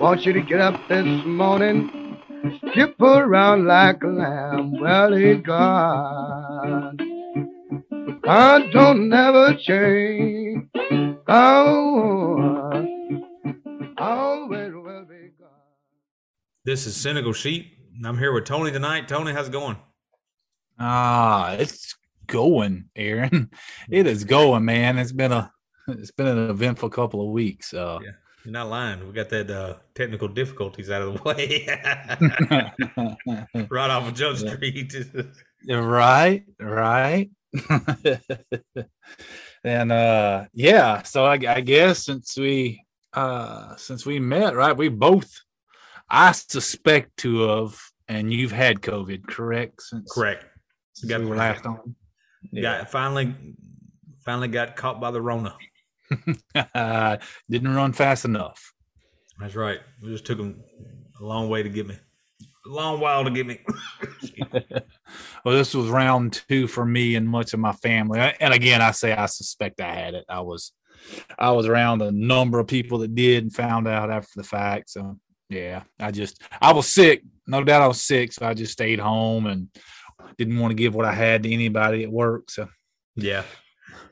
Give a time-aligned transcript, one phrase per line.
[0.00, 2.16] Want you to get up this morning,
[2.70, 4.80] skip around like a lamb.
[4.80, 6.96] Well, he's gone.
[8.22, 10.64] God don't never change.
[11.26, 12.86] God
[13.98, 15.48] always will be gone.
[16.64, 17.66] This is Cynical Sheep.
[17.96, 19.06] and I'm here with Tony tonight.
[19.06, 19.76] Tony, how's it going?
[20.78, 21.94] Ah, it's
[22.26, 23.50] going, Aaron.
[23.90, 24.96] It is going, man.
[24.98, 25.52] It's been a
[25.88, 27.74] it's been an eventful couple of weeks.
[27.74, 28.10] Uh, Yeah.
[28.44, 29.06] You're not lying.
[29.06, 31.66] We got that uh, technical difficulties out of the way.
[33.70, 34.94] right off of Jump Street.
[35.68, 37.30] right, right.
[39.64, 44.88] and uh yeah, so I, I guess since we uh since we met, right, we
[44.88, 45.30] both
[46.08, 47.78] I suspect to have
[48.08, 49.82] and you've had COVID, correct?
[49.82, 50.44] Since Correct.
[50.94, 51.94] since Got we were last on.
[52.60, 53.34] Got finally
[54.24, 55.54] finally got caught by the Rona.
[57.50, 58.72] Didn't run fast enough.
[59.38, 59.78] That's right.
[60.02, 60.62] It just took them
[61.20, 61.96] a long way to get me.
[62.66, 63.58] A long while to get me.
[65.44, 68.20] well, this was round two for me and much of my family.
[68.40, 70.24] And again, I say I suspect I had it.
[70.28, 70.72] I was,
[71.38, 74.90] I was around a number of people that did and found out after the fact.
[74.90, 75.16] So
[75.48, 77.22] yeah, I just, I was sick.
[77.46, 78.32] No doubt I was sick.
[78.32, 79.68] So I just stayed home and
[80.36, 82.50] didn't want to give what I had to anybody at work.
[82.50, 82.68] So
[83.16, 83.44] Yeah.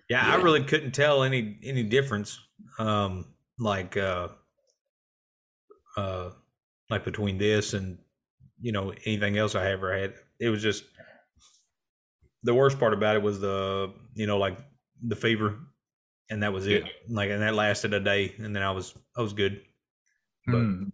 [0.08, 2.38] Yeah, I really couldn't tell any any difference.
[2.78, 3.26] Um
[3.58, 4.28] like uh
[5.96, 6.30] uh
[6.90, 7.98] like between this and
[8.60, 10.14] you know anything else I ever had.
[10.40, 10.84] It was just
[12.42, 14.58] the worst part about it was the you know like
[15.06, 15.58] the fever
[16.30, 16.84] and that was it.
[17.08, 19.60] Like and that lasted a day and then I was I was good.
[20.46, 20.84] But Hmm.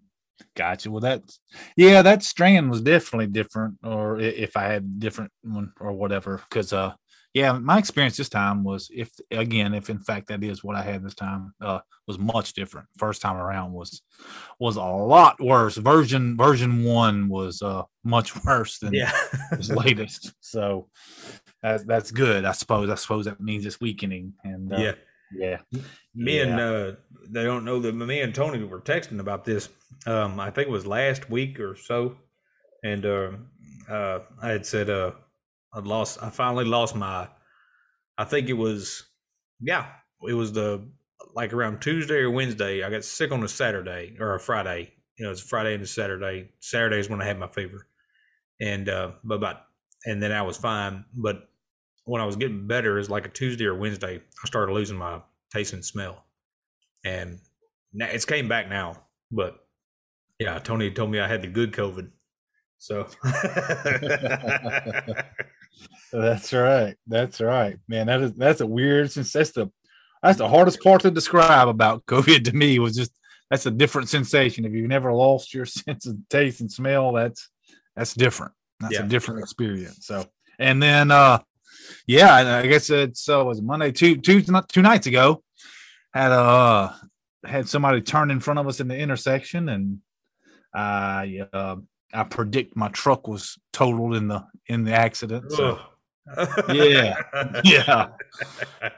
[0.57, 0.91] Gotcha.
[0.91, 1.41] Well, that's
[1.77, 6.41] yeah, that strand was definitely different, or if I had a different one or whatever.
[6.49, 6.95] Because uh,
[7.35, 10.83] yeah, my experience this time was if again, if in fact that is what I
[10.83, 12.87] had this time, uh, was much different.
[12.97, 14.03] First time around was
[14.61, 15.77] was a lot worse.
[15.77, 19.13] Version version one was uh much worse than yeah.
[19.51, 20.33] this latest.
[20.41, 20.89] So
[21.61, 22.89] that's that's good, I suppose.
[22.89, 24.35] I suppose that means it's weakening.
[24.45, 24.95] And uh, yeah.
[25.35, 25.81] yeah,
[26.15, 26.93] Me and uh,
[27.29, 29.71] they don't know that me and Tony were texting about this.
[30.07, 32.17] Um, I think it was last week or so,
[32.85, 33.31] and uh,
[33.91, 35.13] uh, I had said uh,
[35.75, 36.23] I lost.
[36.23, 37.29] I finally lost my.
[38.17, 39.03] I think it was,
[39.61, 39.87] yeah,
[40.27, 40.87] it was the
[41.35, 42.85] like around Tuesday or Wednesday.
[42.85, 44.93] I got sick on a Saturday or a Friday.
[45.17, 46.51] You know, it's Friday and a Saturday.
[46.61, 47.87] Saturday is when I had my fever,
[48.61, 49.63] and uh, but about
[50.07, 51.05] and then I was fine.
[51.13, 51.49] But
[52.05, 55.21] when I was getting better, is like a Tuesday or Wednesday, I started losing my
[55.53, 56.25] taste and smell,
[57.05, 57.41] and
[57.93, 59.03] now it's came back now.
[59.31, 59.59] But
[60.39, 62.11] yeah, Tony told me I had the good COVID,
[62.79, 63.09] so
[66.13, 66.97] That's right.
[67.07, 68.07] That's right, man.
[68.07, 69.71] That is that's a weird since that's the
[70.23, 73.13] that's the hardest part to describe about COVID to me was just
[73.51, 74.65] that's a different sensation.
[74.65, 77.49] If you've never lost your sense of taste and smell, that's
[77.97, 78.53] that's different.
[78.81, 79.05] That's Yeah.
[79.05, 80.07] a different experience.
[80.07, 80.25] So
[80.59, 81.41] and then uh
[82.07, 85.43] yeah, I guess it's uh was it Monday two two two nights ago
[86.13, 86.93] had uh
[87.45, 89.99] had somebody turn in front of us in the intersection and
[90.73, 91.77] I uh
[92.15, 95.53] I predict my truck was totaled in the in the accident.
[95.53, 95.79] So
[96.69, 97.17] Yeah.
[97.65, 98.09] yeah.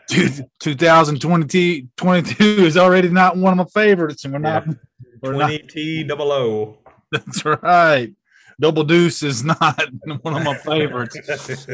[0.09, 4.67] Dude, 2022 is already not one of my favorites, and we're not.
[5.23, 6.79] We're not twenty T double O.
[7.11, 8.13] that's right.
[8.61, 9.83] Double Deuce is not
[10.21, 11.67] one of my favorites.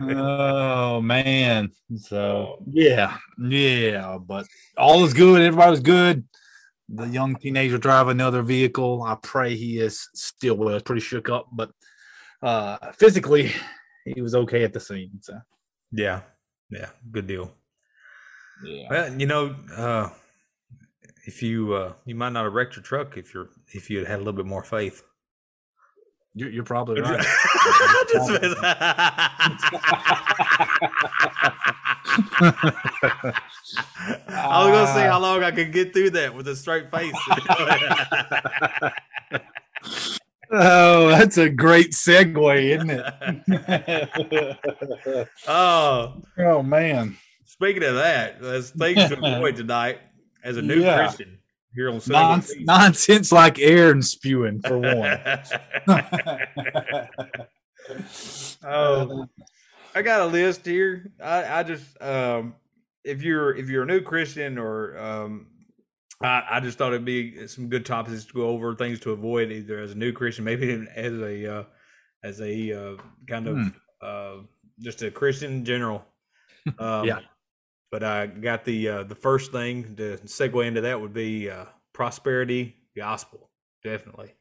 [0.00, 1.70] oh man.
[1.98, 2.64] So oh.
[2.72, 4.16] yeah, yeah.
[4.18, 4.46] But
[4.78, 5.42] all is good.
[5.42, 6.24] Everybody was good.
[6.88, 9.02] The young teenager driving another vehicle.
[9.02, 10.80] I pray he is still well.
[10.80, 11.70] Pretty shook up, but
[12.42, 13.52] uh physically
[14.04, 15.10] he was okay at the scene.
[15.20, 15.38] So
[15.90, 16.20] Yeah,
[16.70, 17.50] yeah, good deal.
[18.64, 18.86] yeah.
[18.90, 20.10] Well, you know, uh,
[21.26, 24.06] if you uh, you might not have wrecked your truck if you're if you had
[24.06, 25.02] had a little bit more faith.
[26.38, 27.24] You're, you're probably right.
[34.28, 34.95] I was gonna see how long
[35.46, 37.14] I could get through that with a straight face.
[40.50, 43.04] oh, that's a great segue, isn't it?
[45.48, 50.00] oh, oh man, speaking of that, there's things to avoid tonight
[50.42, 50.96] as a new Yeah.
[50.96, 51.38] Christian
[51.76, 52.18] here on Sunday.
[52.64, 55.20] non- nonsense like Aaron spewing for one.
[58.64, 59.26] oh,
[59.94, 61.12] I got a list here.
[61.22, 62.56] I, I just um,
[63.06, 65.46] if you're if you're a new Christian or um,
[66.22, 69.52] I, I just thought it'd be some good topics to go over, things to avoid
[69.52, 71.64] either as a new Christian, maybe even as a uh,
[72.24, 72.96] as a uh,
[73.28, 73.68] kind of Hmm.
[74.02, 74.36] uh,
[74.80, 76.04] just a Christian in general.
[76.80, 77.20] Um, Yeah.
[77.92, 81.66] But I got the uh, the first thing to segue into that would be uh,
[81.92, 83.50] prosperity gospel.
[83.84, 84.34] definitely.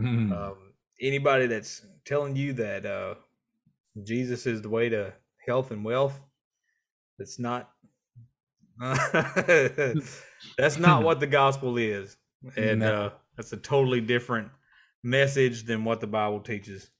[0.00, 0.32] Mm.
[0.32, 3.14] Um, anybody that's telling you that uh,
[4.02, 5.12] Jesus is the way to
[5.46, 6.20] health and wealth,
[7.18, 7.70] that's not.
[10.56, 12.16] that's not what the gospel is,
[12.56, 13.06] and No.
[13.06, 14.48] uh, that's a totally different
[15.02, 16.90] message than what the Bible teaches.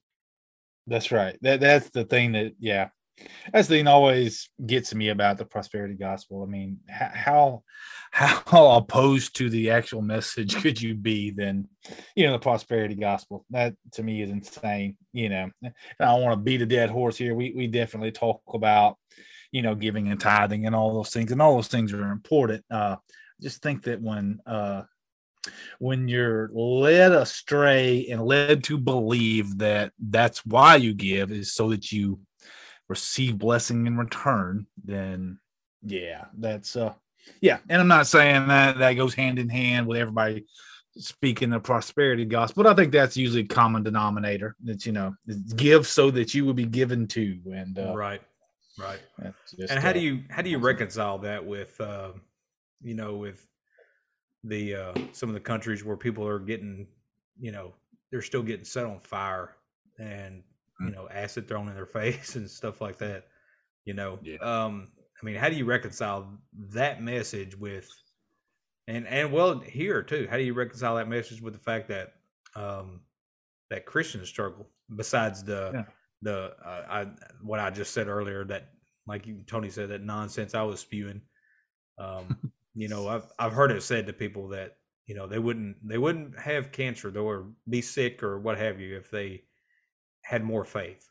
[0.87, 1.39] That's right.
[1.43, 2.89] That that's the thing that yeah,
[3.53, 6.43] that's the thing that always gets me about the prosperity gospel.
[6.43, 7.63] I mean, how
[8.11, 11.69] how opposed to the actual message could you be than
[12.15, 13.47] you know the prosperity gospel?
[13.51, 14.97] That to me is insane.
[15.13, 17.35] You know, and I don't want to beat a dead horse here.
[17.35, 18.97] We we definitely talk about
[19.53, 22.65] you know giving and tithing and all those things, and all those things are important.
[22.71, 22.97] Uh,
[23.41, 24.83] just think that when uh
[25.79, 31.71] when you're led astray and led to believe that that's why you give is so
[31.71, 32.21] that you
[32.89, 35.39] receive blessing in return then
[35.83, 36.93] yeah that's uh
[37.41, 40.45] yeah and i'm not saying that that goes hand in hand with everybody
[40.97, 45.15] speaking the prosperity gospel but i think that's usually a common denominator that you know
[45.57, 48.21] give so that you will be given to and uh, right,
[48.81, 49.01] right.
[49.57, 52.13] just, and how uh, do you how do you reconcile that with uh,
[52.83, 53.47] you know with
[54.45, 56.87] the uh, some of the countries where people are getting
[57.39, 57.75] you know
[58.11, 59.57] they're still getting set on fire
[59.99, 60.43] and
[60.81, 60.95] you Mm.
[60.95, 63.29] know acid thrown in their face and stuff like that
[63.85, 64.39] you know Yeah.
[64.41, 67.87] um i mean how do you reconcile that message with
[68.89, 72.15] and and well here too how do you reconcile that message with the fact that
[72.57, 73.03] um
[73.69, 74.67] that christians struggle
[74.97, 75.85] besides the Yeah.
[76.23, 77.07] The uh, i
[77.43, 78.71] what i just said earlier that
[79.07, 81.21] like you, tony said that nonsense i was spewing
[81.99, 82.37] um
[82.75, 84.77] you know i've i've heard it said to people that
[85.07, 88.81] you know they wouldn't they wouldn't have cancer though or be sick or what have
[88.81, 89.43] you if they
[90.23, 91.11] had more faith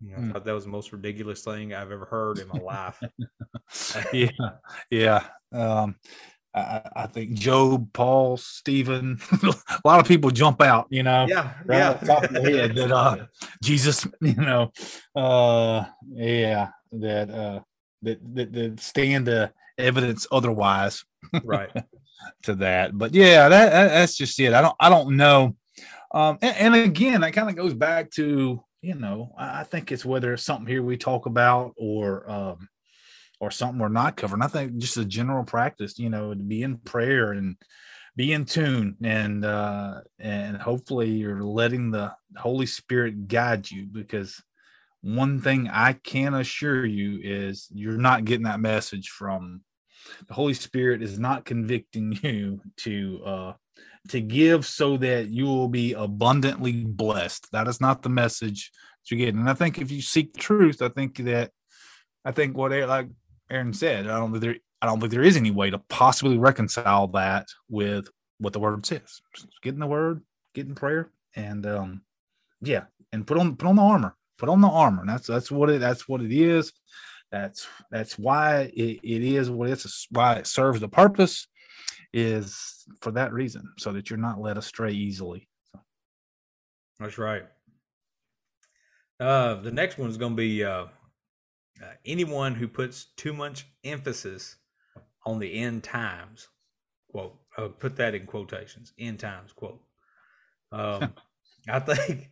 [0.00, 0.32] you know, I Mm.
[0.32, 3.00] thought that was the most ridiculous thing I've ever heard in my life.
[4.12, 4.28] yeah,
[4.90, 5.24] yeah.
[5.52, 5.96] Um,
[6.54, 9.54] I, I- think Job, Paul, Stephen, a
[9.84, 10.86] lot of people jump out.
[10.90, 11.92] You know, yeah, right yeah.
[11.94, 13.26] the top of the head that uh,
[13.62, 14.72] Jesus, you know,
[15.14, 17.60] uh, yeah, that uh,
[18.02, 21.04] that that, that stand the evidence otherwise
[21.44, 21.70] right.
[22.44, 22.96] to that.
[22.96, 24.52] But yeah, that, that that's just it.
[24.52, 25.56] I don't I don't know.
[26.12, 29.92] Um, and, and again, that kind of goes back to you know I, I think
[29.92, 32.68] it's whether it's something here we talk about or um,
[33.40, 34.42] or something we're not covering.
[34.42, 37.56] I think just a general practice, you know, to be in prayer and
[38.16, 44.40] be in tune and uh and hopefully you're letting the Holy Spirit guide you because
[45.00, 49.62] one thing I can assure you is you're not getting that message from
[50.28, 53.52] the Holy Spirit is not convicting you to uh
[54.08, 57.50] to give so that you will be abundantly blessed.
[57.52, 58.70] That is not the message
[59.10, 59.40] you're getting.
[59.40, 61.50] And I think if you seek truth, I think that
[62.24, 63.08] I think what like
[63.50, 66.36] Aaron said, I don't think there I don't think there is any way to possibly
[66.36, 68.08] reconcile that with
[68.38, 69.22] what the word says.
[69.34, 70.22] Just get in the word,
[70.54, 72.02] get in prayer, and um
[72.60, 74.16] yeah, and put on put on the armor.
[74.36, 75.04] Put on the armor.
[75.06, 76.72] That's that's what it that's what it is.
[77.30, 81.46] That's that's why it, it is what it's why it serves the purpose
[82.12, 85.48] is for that reason, so that you're not led astray easily.
[85.72, 85.80] So,
[87.00, 87.44] That's right.
[89.18, 90.86] Uh, the next one is going to be uh,
[91.84, 94.56] uh, anyone who puts too much emphasis
[95.24, 96.48] on the end times.
[97.10, 97.36] Quote.
[97.56, 98.92] Uh, put that in quotations.
[98.98, 99.52] End times.
[99.52, 99.80] Quote.
[100.72, 101.12] Um,
[101.68, 102.30] I think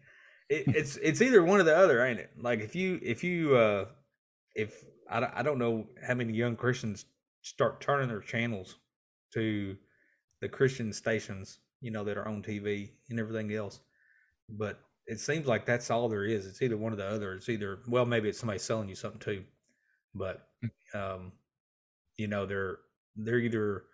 [0.49, 2.31] it, it's it's either one or the other, ain't it?
[2.39, 3.87] Like if you if you uh,
[4.55, 7.05] if I, I don't know how many young Christians
[7.43, 8.77] start turning their channels
[9.35, 9.77] to
[10.41, 13.81] the Christian stations, you know, that are on TV and everything else.
[14.49, 14.81] But
[15.13, 16.47] it seems like that's all there is.
[16.47, 17.35] It's either one or the other.
[17.35, 19.45] It's either well, maybe it's somebody selling you something too,
[20.15, 20.49] but
[20.95, 21.33] um,
[22.17, 22.79] you know, they're
[23.15, 23.85] they're either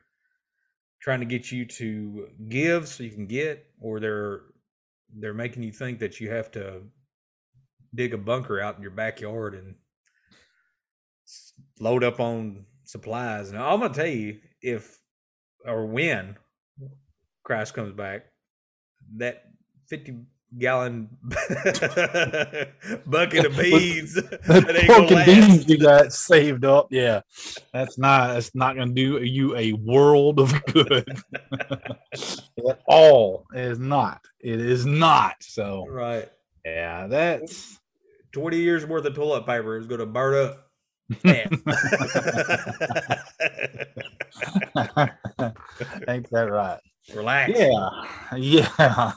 [1.00, 4.42] trying to get you to give so you can get, or they're
[5.12, 6.82] they're making you think that you have to
[7.92, 9.74] dig a bunker out in your backyard and
[11.80, 13.50] load up on supplies.
[13.50, 15.00] Now I'm gonna tell you if
[15.66, 16.36] or when
[17.42, 18.26] Christ comes back,
[19.16, 19.42] that
[19.88, 20.14] fifty
[20.56, 21.08] gallon
[23.06, 24.14] bucket of beans
[24.46, 26.88] that ain't pork and beans you got saved up.
[26.90, 27.20] Yeah,
[27.72, 31.06] that's not that's not going to do you a world of good
[32.12, 33.44] at all.
[33.54, 34.20] It is not.
[34.40, 35.36] It is not.
[35.40, 36.28] So Right.
[36.64, 37.78] yeah, that's
[38.32, 40.64] 20 years worth of toilet paper is going to burn up.
[46.08, 46.80] ain't that right?
[47.14, 47.52] Relax.
[47.56, 47.88] Yeah,
[48.36, 49.12] yeah,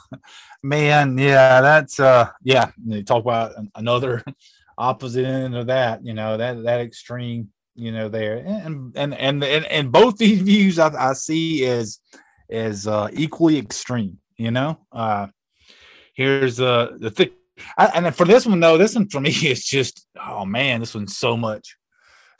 [0.64, 1.18] man.
[1.18, 2.72] Yeah, that's uh, yeah.
[2.86, 4.24] You talk about another
[4.78, 6.06] opposite end of that.
[6.06, 7.50] You know that that extreme.
[7.76, 12.00] You know there, and and and and, and both these views I, I see as
[12.50, 14.20] as uh, equally extreme.
[14.38, 15.28] You know, uh,
[16.14, 17.32] here's uh, the thing.
[17.78, 21.18] And for this one though, this one for me is just oh man, this one's
[21.18, 21.76] so much,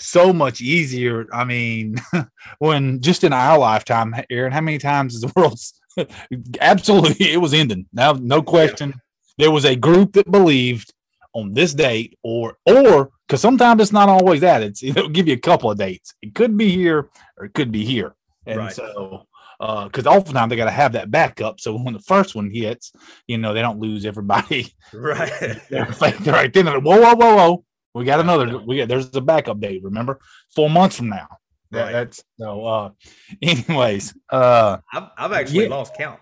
[0.02, 1.28] so much easier.
[1.34, 1.96] I mean,
[2.60, 5.80] when just in our lifetime, Aaron, how many times is the world's
[6.62, 7.86] absolutely it was ending.
[7.94, 8.94] Now, no question.
[9.38, 10.94] There was a group that believed
[11.34, 14.62] on this date, or or because sometimes it's not always that.
[14.62, 16.14] It's it'll give you a couple of dates.
[16.22, 18.14] It could be here or it could be here.
[18.46, 18.74] And Right.
[18.74, 19.28] so
[19.60, 21.60] uh, because oftentimes they got to have that backup.
[21.60, 22.92] So when the first one hits,
[23.28, 24.74] you know, they don't lose everybody.
[24.94, 25.62] Right.
[25.70, 26.66] They're right then.
[26.66, 27.66] like, Whoa, whoa, whoa, whoa.
[27.94, 28.60] We got another.
[28.60, 29.84] We got there's a backup date.
[29.84, 30.20] Remember,
[30.56, 31.28] four months from now.
[31.72, 31.92] That- Right.
[31.94, 32.66] That's so.
[32.66, 32.90] uh
[33.42, 35.70] Anyways, uh I've, I've actually Yeah.
[35.70, 36.20] lost count.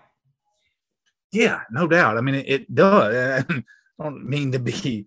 [1.32, 2.16] Yeah, no doubt.
[2.18, 3.44] I mean, it, it does.
[4.00, 5.06] I don't mean to be,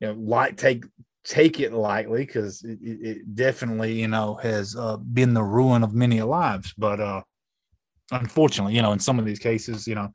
[0.00, 0.84] you know, like take
[1.24, 5.82] take it lightly because it, it, it definitely, you know, has uh, been the ruin
[5.84, 6.74] of many lives.
[6.76, 7.22] But uh,
[8.10, 10.08] unfortunately, you know, in some of these cases, you know,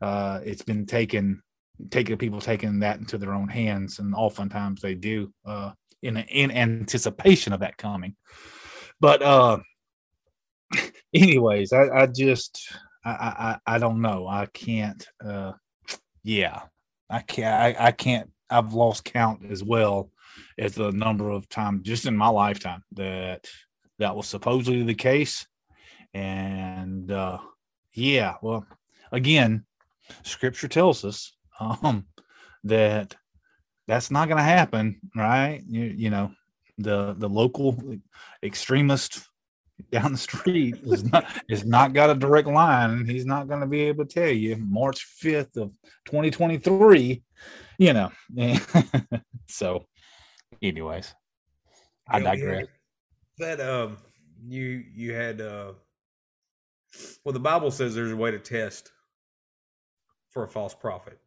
[0.00, 1.42] uh, it's been taken,
[1.90, 6.50] taking people taking that into their own hands, and oftentimes they do uh, in in
[6.50, 8.16] anticipation of that coming.
[9.00, 9.58] But uh,
[11.14, 12.72] anyways, I, I just
[13.04, 14.26] I, I I don't know.
[14.26, 15.06] I can't.
[15.24, 15.52] Uh,
[16.22, 16.62] yeah,
[17.10, 17.78] I can't.
[17.78, 18.30] I, I can't.
[18.50, 20.10] I've lost count as well
[20.58, 23.48] as the number of times just in my lifetime that
[23.98, 25.46] that was supposedly the case.
[26.12, 27.38] And uh,
[27.92, 28.66] yeah, well,
[29.10, 29.64] again,
[30.22, 32.06] Scripture tells us um,
[32.64, 33.14] that
[33.86, 35.62] that's not going to happen, right?
[35.68, 36.32] You, you know,
[36.78, 37.76] the the local
[38.42, 39.26] extremist
[39.90, 43.60] down the street is not is not got a direct line and he's not going
[43.60, 45.72] to be able to tell you march 5th of
[46.04, 47.22] 2023
[47.78, 48.10] you know
[49.48, 49.84] so
[50.62, 51.12] anyways
[52.08, 52.66] i You know, digress
[53.38, 53.96] That um,
[54.46, 55.72] you you had uh,
[57.24, 58.92] well, the Bible says there's a way to test
[60.30, 61.18] for a false prophet.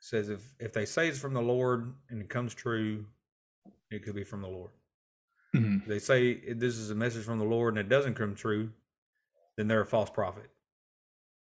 [0.00, 3.04] Says if if they say it's from the Lord and it comes true,
[3.90, 4.70] it could be from the Lord.
[5.54, 5.82] Mhm.
[5.82, 8.72] If they say this is a message from the Lord and it doesn't come true,
[9.56, 10.50] then they're a false prophet.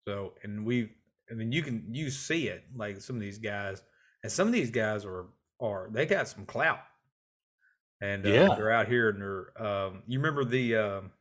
[0.07, 0.91] So, and we,
[1.31, 3.81] I mean, you can you see it like some of these guys,
[4.21, 5.25] and some of these guys are
[5.59, 6.81] are they got some clout,
[8.01, 8.55] and uh, Yeah.
[8.55, 9.59] they're out here and they're.
[9.61, 11.11] Um, you remember the, um,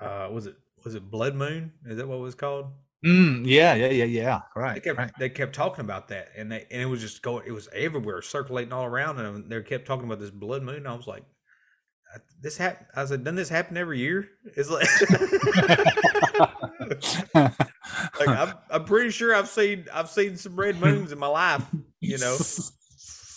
[0.00, 1.72] uh, was it was it Blood Moon?
[1.84, 2.72] Is that what it was called?
[3.04, 4.40] Mm, yeah yeah yeah yeah
[4.74, 5.12] They right, kept right.
[5.18, 7.44] they kept talking about that, and they and it was just going.
[7.46, 10.86] It was everywhere, circulating all around, and they kept talking about this blood moon.
[10.86, 11.24] I was like,
[12.40, 14.86] "This happened." I said, "Doesn't this happen every year?" It's like,
[17.34, 21.64] like I'm, I'm pretty sure I've seen I've seen some red moons in my life.
[22.00, 22.36] You know,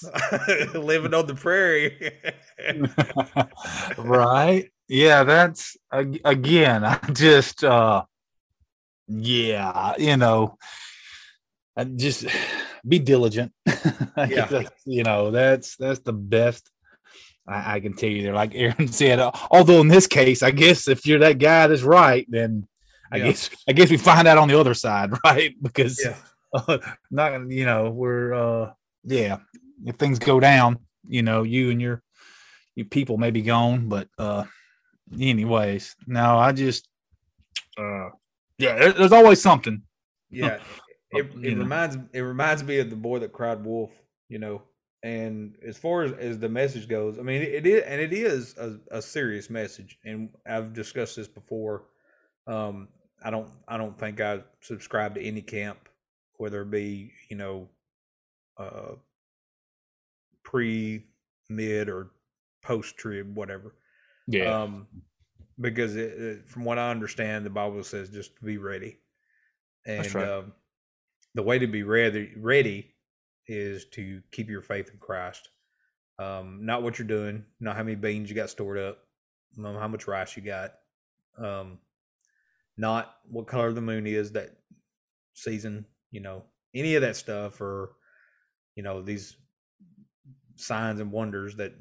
[0.74, 2.12] living on the prairie.
[3.98, 8.04] right yeah that's again i just uh
[9.08, 10.58] yeah you know
[11.96, 12.26] just
[12.88, 13.52] be diligent
[14.18, 14.64] Yeah.
[14.86, 16.70] you know that's that's the best
[17.48, 20.52] I, I can tell you there like aaron said uh, although in this case i
[20.52, 22.68] guess if you're that guy that's right then
[23.12, 23.26] i Yeah.
[23.26, 26.16] guess i guess we find out on the other side right because yeah,
[26.54, 26.78] uh,
[27.12, 28.72] not you know we're uh
[29.04, 29.38] yeah
[29.86, 32.02] if things go down you know you and your
[32.76, 34.44] your people may be gone but uh
[35.20, 36.88] anyways no i just
[37.78, 38.10] uh
[38.58, 39.82] yeah there's always something
[40.36, 40.60] yeah.
[41.12, 43.92] It, it reminds it reminds me of the boy that cried wolf.
[44.28, 44.64] You know,
[45.02, 48.54] and as far as, as the message goes, I mean, it is and it is
[48.58, 49.98] a, a serious message.
[50.04, 51.84] And I've discussed this before.
[52.48, 52.90] Um,
[53.24, 55.88] I don't I don't think I subscribe to any camp,
[56.38, 57.70] whether it be you know,
[58.58, 58.96] uh,
[60.44, 61.06] pre,
[61.50, 62.12] mid, or
[62.62, 63.76] post trib, whatever.
[64.64, 64.88] Um,
[65.60, 69.00] because it, it, from what I understand, the Bible says just to be ready,
[69.86, 70.32] and That's right.
[70.32, 70.54] um,
[71.36, 72.96] the way to be ready ready
[73.48, 75.50] is to keep your faith in Christ.
[76.20, 79.00] Um, not what you're doing, not how many beans you got stored up,
[79.58, 80.76] how much rice you got,
[81.38, 81.80] um,
[82.78, 84.58] not what color the moon is that
[85.34, 85.86] season.
[86.12, 87.96] You know, any of that stuff, or
[88.76, 89.38] you know these
[90.56, 91.74] signs and wonders that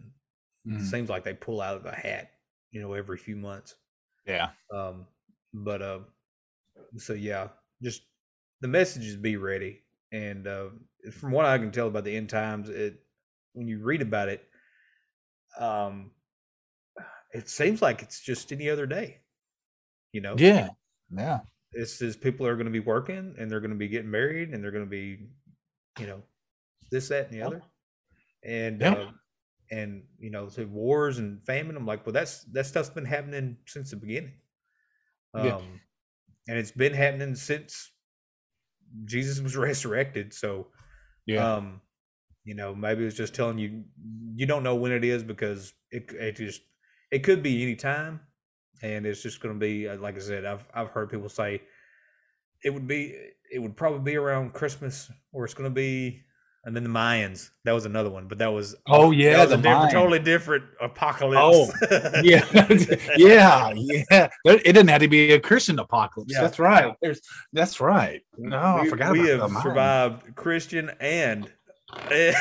[0.65, 0.81] Mhm.
[0.81, 2.34] seems like they pull out of a hat,
[2.75, 3.77] you know, every few months.
[4.27, 5.07] yeah Um,
[5.55, 6.01] but uh,
[6.99, 7.49] so yeah,
[7.81, 8.03] just
[8.61, 9.83] the message is be ready.
[10.13, 10.67] And uh,
[11.13, 13.01] from what I can tell about the end times, it
[13.53, 14.45] when you read about it,
[15.59, 16.11] um,
[17.33, 19.21] it seems like it's just any other day.
[20.13, 20.71] You know, yeah
[21.17, 21.41] yeah
[21.73, 24.51] it's just people are going to be working and they're going to be getting married
[24.51, 25.27] and they're going to be,
[25.99, 26.23] you know,
[26.91, 27.63] this, that, and the other.
[28.45, 28.93] And Yeah.
[28.93, 29.11] uh,
[29.71, 31.77] and you know, so wars and famine.
[31.77, 34.35] I'm like, well, that's that stuff's been happening since the beginning.
[35.35, 35.61] Um, Yeah.
[36.49, 37.93] and it's been happening since
[39.05, 40.33] Jesus was resurrected.
[40.35, 40.69] So,
[41.27, 41.43] Yeah.
[41.43, 41.81] um,
[42.45, 43.85] you know, maybe it's just telling you
[44.35, 46.63] you don't know when it is because it it just
[47.11, 48.21] it could be any time,
[48.83, 50.45] and it's just going to be uh, like I said.
[50.45, 51.63] I've I've heard people say
[52.63, 53.17] it would be
[53.53, 56.23] it would probably be around Christmas, or it's going to be,
[56.65, 57.51] and then the Mayans.
[57.65, 60.65] That was another one, but that was Oh, yeah, was the a different, totally different
[60.81, 61.41] apocalypse.
[61.43, 61.71] Oh,
[62.23, 62.45] yeah,
[63.17, 64.29] yeah, yeah.
[64.45, 66.33] It didn't have to be a Christian apocalypse.
[66.33, 66.43] Yeah.
[66.43, 66.95] That's right.
[67.03, 67.21] There's,
[67.53, 68.23] that's right.
[68.39, 71.51] No, I we, forgot we about have the survived Christian and
[72.11, 72.37] and,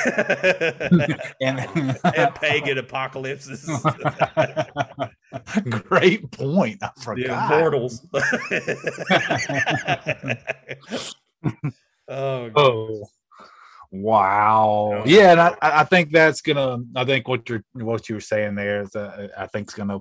[2.15, 3.69] and pagan apocalypses.
[5.69, 6.81] Great point.
[6.81, 7.51] I the forgot.
[7.51, 8.05] immortals.
[12.07, 13.03] oh, Oh,
[13.93, 15.03] wow.
[15.05, 16.79] Yeah, and I, I I think that's gonna.
[16.95, 19.99] I think what you're what you were saying there is, uh, I think it's gonna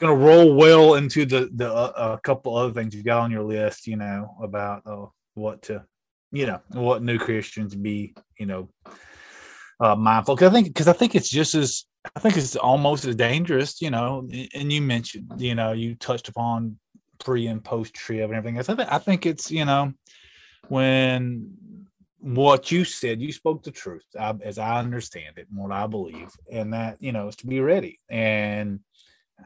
[0.00, 3.44] gonna roll well into the the uh, a couple other things you've got on your
[3.44, 3.86] list.
[3.86, 5.84] You know about uh, what to,
[6.32, 8.14] you know, what new Christians be.
[8.38, 8.68] You know,
[9.80, 10.36] uh, mindful.
[10.36, 11.84] Cause I think because I think it's just as
[12.16, 13.80] I think it's almost as dangerous.
[13.80, 16.78] You know, and you mentioned, you know, you touched upon
[17.20, 18.68] pre and post trib and everything else.
[18.68, 19.92] I, th- I think it's you know
[20.68, 21.54] when
[22.22, 26.30] what you said, you spoke the truth as I understand it and what I believe,
[26.50, 27.98] and that you know is to be ready.
[28.08, 28.80] And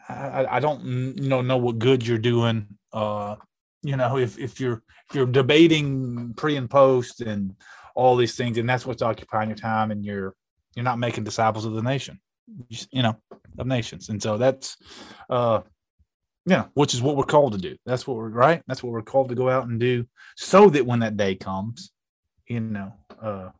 [0.09, 2.67] I, I- don't you know know what good you're doing.
[2.93, 3.37] Uh,
[3.83, 7.57] you know, if if you're if you're debating pre and post and
[7.95, 10.35] all these things, and that's what's occupying your time, and you're
[10.75, 12.21] you're not making disciples of the nation,
[12.69, 13.17] you you know,
[13.59, 14.77] of nations, and so that's
[15.31, 15.63] uh
[16.45, 17.77] yeah, which is what we're called to do.
[17.87, 18.63] That's what we're right.
[18.69, 20.07] That's what we're called to go out and do,
[20.37, 21.91] so that when that day comes,
[22.49, 23.51] you know, uh,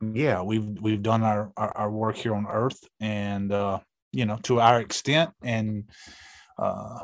[0.00, 3.78] yeah, we've we've done our, our our work here on Earth, and uh,
[4.12, 5.84] you know, to our extent, and
[6.58, 7.00] uh,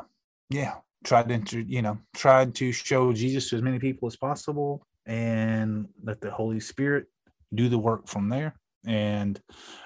[0.49, 4.85] yeah, tried to you know tried to show Jesus to as many people as possible,
[5.05, 7.07] and let the Holy Spirit
[7.53, 9.39] do the work from there and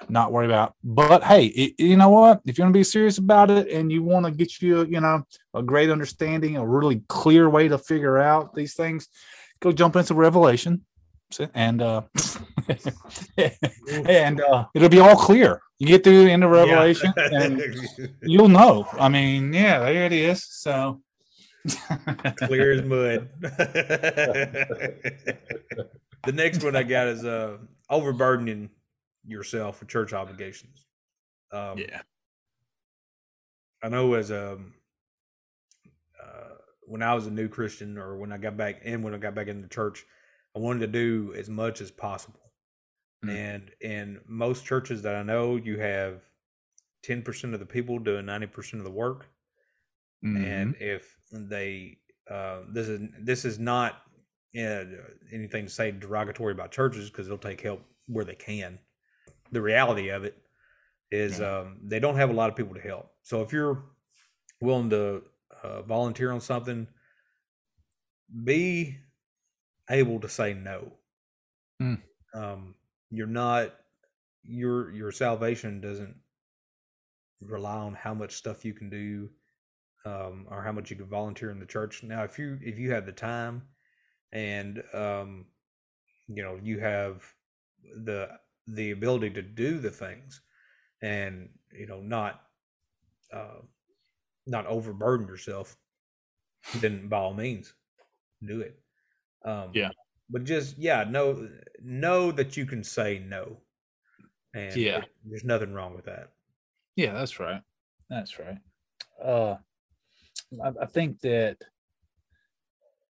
[0.08, 2.40] not worry about but hey it, you know what?
[2.46, 5.00] If you're going to be serious about it and you want to get you you
[5.00, 9.08] know a great understanding a really clear way to figure out these things
[9.60, 10.84] go jump into revelation.
[11.54, 12.02] And uh
[13.88, 15.60] and uh it'll be all clear.
[15.78, 17.60] You get through the end of revelation and
[18.22, 18.86] you'll know.
[18.92, 20.44] I mean yeah there it is.
[20.44, 21.00] So
[22.38, 23.28] clear as mud.
[26.24, 27.58] the next one I got is uh,
[27.90, 28.70] overburdening
[29.24, 30.86] yourself for church obligations.
[31.52, 32.02] Um, yeah.
[33.82, 34.56] I know as a uh,
[36.86, 39.34] when I was a new Christian, or when I got back, and when I got
[39.34, 40.04] back into church,
[40.54, 42.40] I wanted to do as much as possible.
[43.24, 43.30] Mm.
[43.36, 46.22] And in most churches that I know, you have
[47.02, 49.26] ten percent of the people doing ninety percent of the work.
[50.22, 50.80] and Mhm.
[50.80, 51.98] if they
[52.30, 54.02] uh, this is this is not
[54.58, 54.84] uh,
[55.30, 58.78] anything to say derogatory about churches because they'll take help where they can.
[59.52, 60.36] The reality of it
[61.10, 63.12] is um, they don't have a lot of people to help.
[63.22, 63.84] So if you're
[64.60, 65.22] willing to
[65.62, 66.86] uh, volunteer on something,
[68.44, 68.96] be
[69.90, 70.92] able to say no.
[71.80, 72.00] Mm.
[72.34, 72.74] Um,
[73.10, 73.74] you're not
[74.42, 76.14] your your salvation doesn't
[77.40, 79.28] rely on how much stuff you can do
[80.04, 82.02] um, or how much you can volunteer in the church.
[82.02, 83.62] Now, if you if you have the time
[84.32, 85.46] and um,
[86.28, 87.22] you know you have
[88.04, 88.28] the
[88.66, 90.40] the ability to do the things
[91.02, 92.42] and you know not
[93.32, 93.60] uh,
[94.46, 95.76] not overburden yourself,
[96.76, 97.74] then by all means
[98.44, 98.78] do it.
[99.44, 99.90] Um, Yeah.
[100.30, 101.48] but just yeah, know
[101.82, 103.58] know that you can say no,
[104.54, 105.04] and Yeah.
[105.24, 106.32] there's nothing wrong with that.
[106.96, 107.62] Yeah, that's right.
[108.08, 108.58] That's right.
[109.22, 109.56] Uh,
[110.62, 111.58] I, I think that.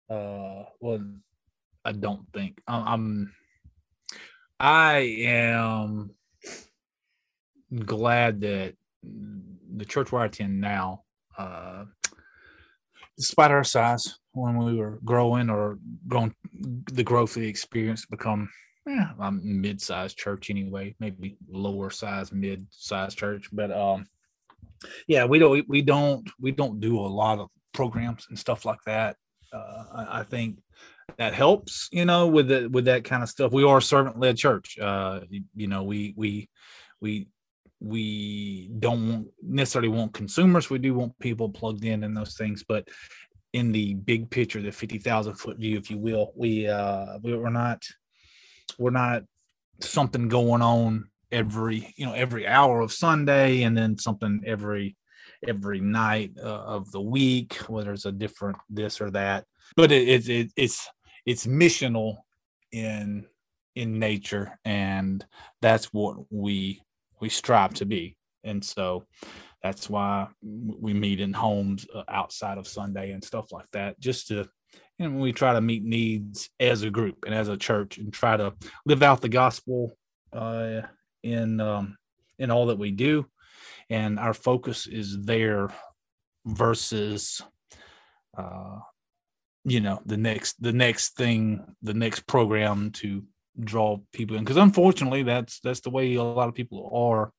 [0.08, 1.04] Uh, well,
[1.84, 3.34] I don't think I'm.
[4.58, 6.14] I am
[7.84, 11.02] glad that the church where I attend now,
[11.38, 11.84] uh,
[13.16, 16.34] despite our size, when we were growing or growing,
[16.92, 18.48] the growth we experienced become
[18.86, 24.06] yeah, I'm mid-sized church anyway, maybe lower size, mid-sized church, but um,
[25.08, 28.78] yeah, we don't we don't we don't do a lot of programs and stuff like
[28.86, 29.16] that.
[29.52, 30.58] Uh, I, I think
[31.18, 33.52] that helps, you know, with the with that kind of stuff.
[33.52, 34.78] We are a servant-led church.
[34.78, 36.48] Uh, you, you know, we we
[37.00, 37.28] we
[37.80, 40.70] we don't necessarily want consumers.
[40.70, 42.88] We do want people plugged in and those things, but
[43.52, 47.36] in the big picture, the fifty thousand foot view, if you will, we uh, we,
[47.36, 47.82] we're not
[48.78, 49.22] we're not
[49.80, 54.96] something going on every you know every hour of sunday and then something every
[55.46, 59.44] every night uh, of the week whether it's a different this or that
[59.76, 60.88] but it, it, it it's
[61.24, 62.16] it's missional
[62.72, 63.26] in
[63.74, 65.26] in nature and
[65.60, 66.80] that's what we
[67.20, 68.16] we strive to be.
[68.44, 69.04] And so
[69.62, 74.28] that's why we meet in homes uh, outside of sunday and stuff like that just
[74.28, 74.48] to
[74.98, 78.36] and we try to meet needs as a group and as a church and try
[78.36, 78.54] to
[78.86, 79.96] live out the gospel
[80.32, 80.82] uh,
[81.22, 81.96] in um,
[82.38, 83.26] in all that we do.
[83.90, 85.68] And our focus is there
[86.44, 87.42] versus
[88.36, 88.78] uh,
[89.64, 93.22] you know the next the next thing the next program to
[93.60, 97.32] draw people in because unfortunately that's that's the way a lot of people are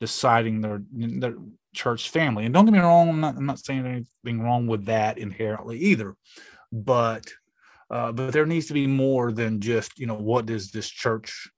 [0.00, 1.34] deciding their their
[1.74, 2.44] church family.
[2.44, 5.78] And don't get me wrong i'm not, I'm not saying anything wrong with that inherently
[5.78, 6.16] either.
[6.72, 7.26] But
[7.90, 11.50] uh, but there needs to be more than just you know what does this church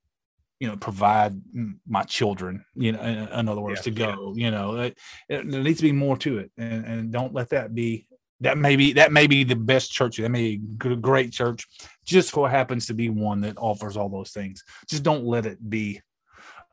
[0.61, 1.40] you know provide
[1.87, 4.44] my children you know in, in other words yeah, to go yeah.
[4.44, 6.50] you know it, it, there needs to be more to it.
[6.57, 8.07] And, and don't let that be
[8.42, 11.66] that may be that may be the best church that may be a great church
[12.05, 14.62] just so happens to be one that offers all those things.
[14.88, 16.00] Just don't let it be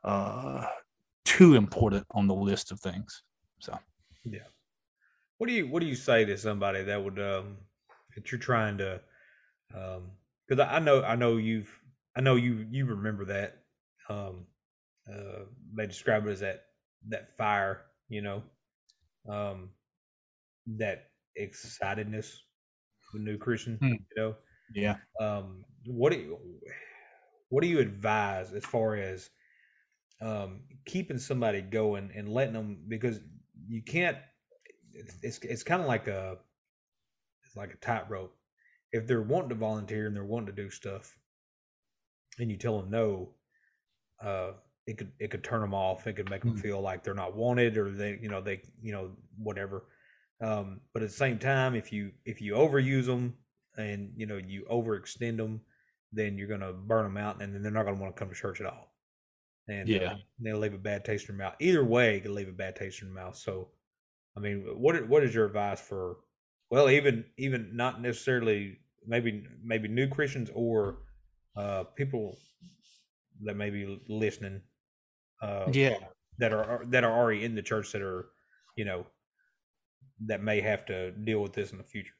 [0.04, 0.66] uh
[1.26, 3.24] too important on the list of things
[3.60, 3.78] so.
[4.24, 4.40] Yeah.
[5.38, 7.58] What do you what do you say to somebody that would um
[8.16, 9.00] that you're trying to
[9.76, 10.12] um
[10.48, 11.72] because I know I know you've
[12.16, 13.60] I know you you remember that
[14.10, 14.48] um
[15.08, 15.44] uh
[15.76, 16.64] they describe it as that
[17.08, 18.44] that fire you know
[19.30, 19.70] um
[20.78, 22.40] that excitedness
[23.14, 23.88] a new Christian, hmm.
[23.88, 24.36] you know.
[24.74, 24.96] Yeah.
[25.20, 26.38] Um, what do you
[27.50, 29.30] what do you advise as far as
[30.22, 33.20] um, keeping somebody going and letting them because
[33.68, 34.18] you can't.
[35.24, 36.38] It's it's kind of like a
[37.46, 38.36] it's like a tightrope.
[38.92, 41.18] If they're wanting to volunteer and they're wanting to do stuff,
[42.40, 43.30] and you tell them no,
[44.24, 44.52] uh,
[44.88, 46.06] it could it could turn them off.
[46.06, 46.60] It could make them hmm.
[46.60, 49.86] feel like they're not wanted or they you know they you know whatever.
[50.42, 53.36] Um, but at the same time, if you if you overuse them
[53.78, 55.62] and you know you overextend them,
[56.14, 58.36] then you're gonna burn them out, and then they're not gonna want to come to
[58.36, 58.94] church at all.
[59.68, 61.56] And uh, yeah, uh, they'll leave a bad taste in their mouth.
[61.60, 63.36] Either way, it can leave a bad taste in their mouth.
[63.36, 63.70] So,
[64.38, 66.18] I mean, what what is your advice for?
[66.70, 71.00] Well, even even not necessarily maybe maybe new Christians or
[71.58, 72.38] uh, people
[73.44, 74.62] that may be listening.
[75.42, 75.96] Uh, yeah,
[76.38, 78.30] that are that are already in the church that are,
[78.76, 79.06] you know,
[80.26, 82.14] that may have to deal with this in the future?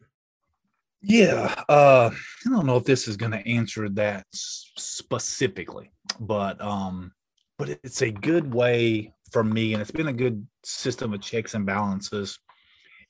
[1.02, 2.10] Yeah, uh,
[2.46, 7.14] I don't know if this is going to answer that specifically, but um,
[7.58, 11.54] but it's a good way for me, and it's been a good system of checks
[11.54, 12.38] and balances,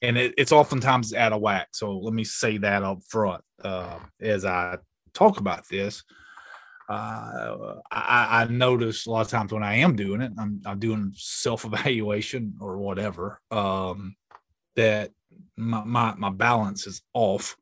[0.03, 1.69] and it, it's oftentimes out of whack.
[1.71, 4.77] So let me say that up front uh, as I
[5.13, 6.03] talk about this.
[6.87, 10.79] Uh, I, I, notice a lot of times when I am doing it, I'm, I'm
[10.79, 13.39] doing self evaluation or whatever.
[13.51, 14.15] Um,
[14.75, 15.11] that
[15.57, 17.55] my, my, my balance is off.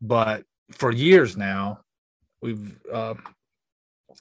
[0.00, 1.80] But for years now,
[2.40, 3.14] we've uh,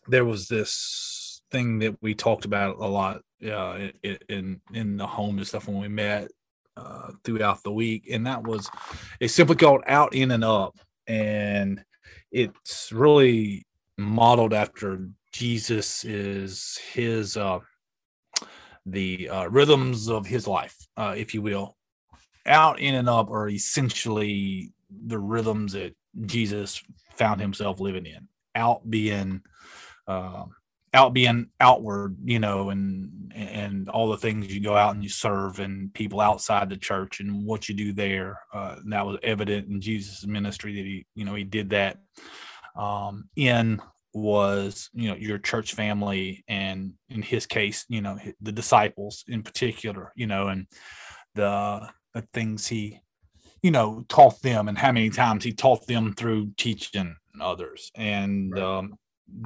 [0.07, 3.89] there was this thing that we talked about a lot uh,
[4.27, 6.29] in in the home and stuff when we met
[6.75, 8.69] uh, throughout the week, and that was
[9.19, 11.83] it's simply called out in and up, and
[12.31, 13.65] it's really
[13.97, 17.59] modeled after Jesus is his uh,
[18.85, 21.75] the uh, rhythms of his life, uh, if you will,
[22.45, 26.81] out in and up are essentially the rhythms that Jesus
[27.15, 28.27] found himself living in.
[28.55, 29.41] Out being,
[30.07, 30.45] uh,
[30.93, 35.09] out being outward, you know, and and all the things you go out and you
[35.09, 38.39] serve and people outside the church and what you do there.
[38.51, 41.97] Uh, that was evident in Jesus' ministry that he, you know, he did that.
[42.75, 43.81] Um, in
[44.13, 49.43] was you know your church family and in his case you know the disciples in
[49.43, 50.65] particular you know and
[51.35, 52.99] the the things he,
[53.61, 57.91] you know, taught them and how many times he taught them through teaching others.
[57.95, 58.61] And right.
[58.61, 58.95] um,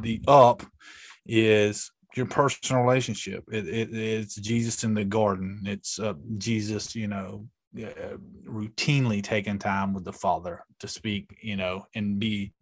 [0.01, 0.63] the up
[1.25, 3.43] is your personal relationship.
[3.51, 5.61] It, it, it's Jesus in the garden.
[5.65, 11.55] It's uh, Jesus, you know, uh, routinely taking time with the Father to speak, you
[11.55, 12.53] know, and be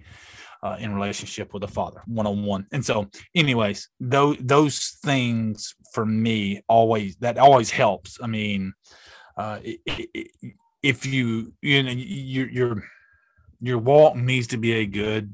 [0.64, 2.66] uh, in relationship with the Father, one on one.
[2.72, 8.20] And so, anyways, those those things for me always that always helps.
[8.22, 8.74] I mean,
[9.38, 9.60] uh,
[10.84, 12.84] if you you know your your
[13.62, 15.34] your walk needs to be a good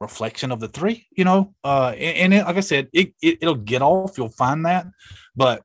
[0.00, 1.54] reflection of the three you know?
[1.64, 4.16] Uh and, and it, like i said it, it it'll get off.
[4.16, 4.86] You'll find that.
[5.36, 5.62] But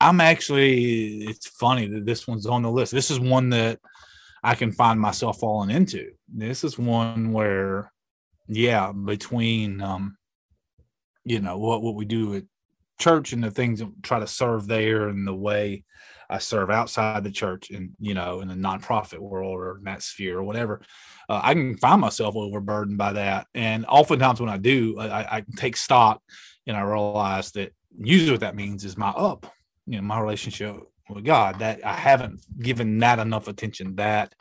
[0.00, 2.92] i'm actually it's funny that this one's on the list.
[2.92, 3.80] This is one that
[4.42, 6.10] i can find myself falling into.
[6.32, 7.92] This is one where
[8.48, 10.16] yeah between um
[11.24, 12.44] you know what what we do at
[12.98, 15.84] church and the things that try to serve there and the way
[16.28, 20.02] I serve outside the church and you know in the nonprofit world or in that
[20.02, 20.82] sphere or whatever,
[21.28, 23.46] uh, I can find myself overburdened by that.
[23.54, 26.22] And oftentimes when I do, I, I take stock
[26.66, 29.52] and I realize that usually what that means is my up,
[29.86, 30.76] you know, my relationship
[31.08, 33.96] with God that I haven't given that enough attention.
[33.96, 34.34] That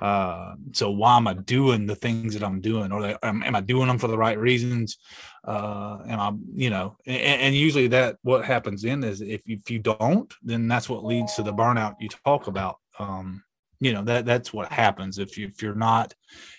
[0.00, 3.60] uh, so why am I doing the things that I'm doing, or am, am, I
[3.60, 4.98] doing them for the right reasons?
[5.46, 9.70] Uh, am I, you know, and, and, usually that what happens then is if if
[9.70, 12.78] you don't, then that's what leads to the burnout you talk about.
[12.98, 13.44] Um,
[13.78, 16.14] you know that that's what happens if you if you're not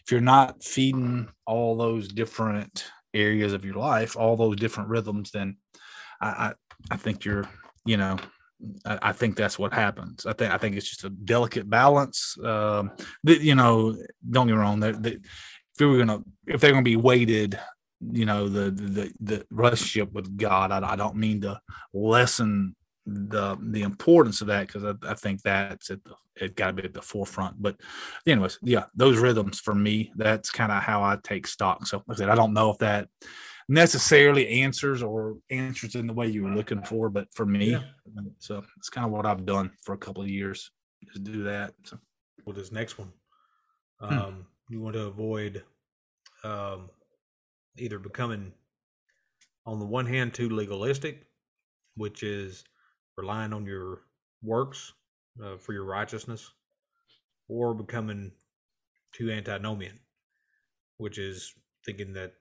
[0.05, 5.31] if you're not feeding all those different areas of your life, all those different rhythms,
[5.31, 5.57] then
[6.21, 6.53] I I,
[6.91, 7.49] I think you're
[7.85, 8.17] you know
[8.85, 10.25] I, I, think that's what happens.
[10.25, 12.37] I think I think it's just a delicate balance.
[12.43, 12.91] Um,
[13.23, 13.97] that you know,
[14.29, 14.79] don't get me wrong.
[14.79, 17.59] That, if we were gonna, if they're gonna be weighted,
[17.99, 21.59] you know, the the the relationship with God, I, I don't mean to
[21.93, 26.67] lessen the the importance of that because I, I, think that's at the, it got
[26.67, 27.61] to be at the forefront.
[27.61, 27.77] But
[28.27, 31.87] anyways, yeah, those rhythms for me, that's kind of how I take stock.
[31.87, 33.07] So like I said, I don't know if that
[33.69, 37.81] necessarily answers or answers in the way you were looking for, but for me, yeah.
[38.39, 41.73] so it's kind of what I've done for a couple of years is do that.
[41.83, 41.97] So.
[42.45, 43.11] Well, this next one,
[44.01, 44.05] hmm.
[44.05, 44.41] um, hmm.
[44.73, 45.63] you want to avoid
[46.43, 46.89] um,
[47.79, 48.53] either becoming,
[49.65, 51.27] on the one hand, too legalistic,
[51.95, 52.63] which is
[53.17, 54.01] relying on your
[54.41, 54.93] works
[55.43, 56.51] uh, for your righteousness,
[57.49, 58.31] or becoming
[59.13, 59.99] too antinomian,
[60.97, 61.53] which is
[61.85, 62.33] thinking that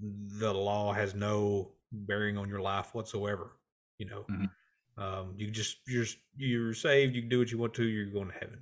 [0.00, 3.52] the law has no bearing on your life whatsoever.
[3.98, 5.02] You know, mm-hmm.
[5.02, 7.14] um, you just you're you're saved.
[7.14, 7.84] You can do what you want to.
[7.84, 8.58] You're going to heaven.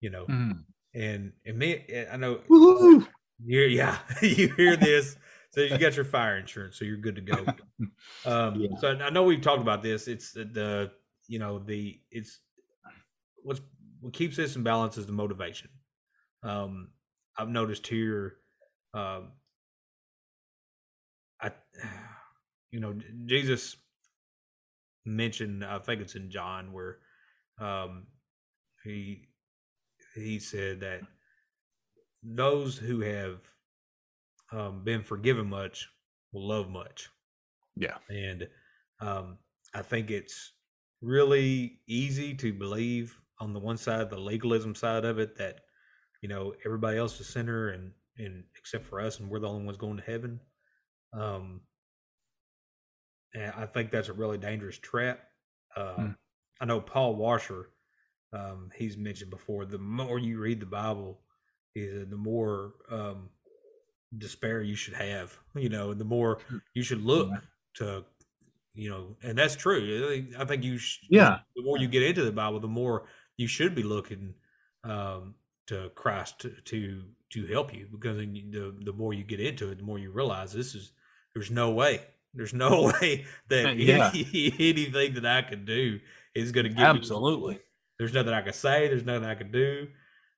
[0.00, 0.58] You know, mm-hmm.
[0.94, 2.40] and and me, eh, I know.
[2.48, 3.06] Woo-hoo!
[3.44, 5.16] You yeah, you hear this.
[5.50, 7.44] so you got your fire insurance, so you're good to go.
[8.24, 8.68] Um, yeah.
[8.80, 10.06] So I know we've talked about this.
[10.06, 10.92] It's the, the
[11.26, 12.38] you know the it's
[13.42, 13.60] what's
[14.00, 15.68] what keeps this in balance is the motivation.
[16.42, 16.88] Um,
[17.36, 18.36] I've noticed here,
[18.94, 19.32] um,
[21.40, 21.50] I,
[22.70, 22.94] you know,
[23.26, 23.76] Jesus
[25.04, 26.98] mentioned, I think it's in John where
[27.60, 28.06] um,
[28.84, 29.28] he
[30.14, 31.00] he said that
[32.22, 33.40] those who have
[34.52, 35.88] um, been forgiven much
[36.32, 37.08] will love much.
[37.76, 38.48] Yeah, and
[39.00, 39.38] um,
[39.74, 40.52] I think it's
[41.00, 45.60] really easy to believe on the one side, the legalism side of it, that
[46.20, 49.64] you know everybody else is sinner and and except for us, and we're the only
[49.64, 50.40] ones going to heaven.
[51.12, 51.62] Um,
[53.34, 55.20] and I think that's a really dangerous trap.
[55.74, 56.08] Uh, hmm.
[56.60, 57.70] I know Paul Washer,
[58.32, 59.64] um, he's mentioned before.
[59.64, 61.20] The more you read the Bible,
[61.74, 63.28] is the more um,
[64.18, 65.36] despair you should have.
[65.54, 66.38] You know, and the more
[66.74, 67.30] you should look
[67.76, 68.04] to,
[68.74, 70.24] you know, and that's true.
[70.38, 71.38] I think you, sh- yeah.
[71.56, 73.04] The more you get into the Bible, the more
[73.36, 74.34] you should be looking
[74.84, 75.34] um,
[75.66, 79.78] to Christ to, to to help you because the the more you get into it,
[79.78, 80.92] the more you realize this is
[81.34, 82.02] there's no way.
[82.34, 84.10] There's no way that yeah.
[84.14, 86.00] any, anything that I can do
[86.34, 86.84] is going to give you.
[86.84, 87.54] absolutely.
[87.54, 87.60] Me,
[87.98, 88.88] there's nothing I can say.
[88.88, 89.88] There's nothing I can do.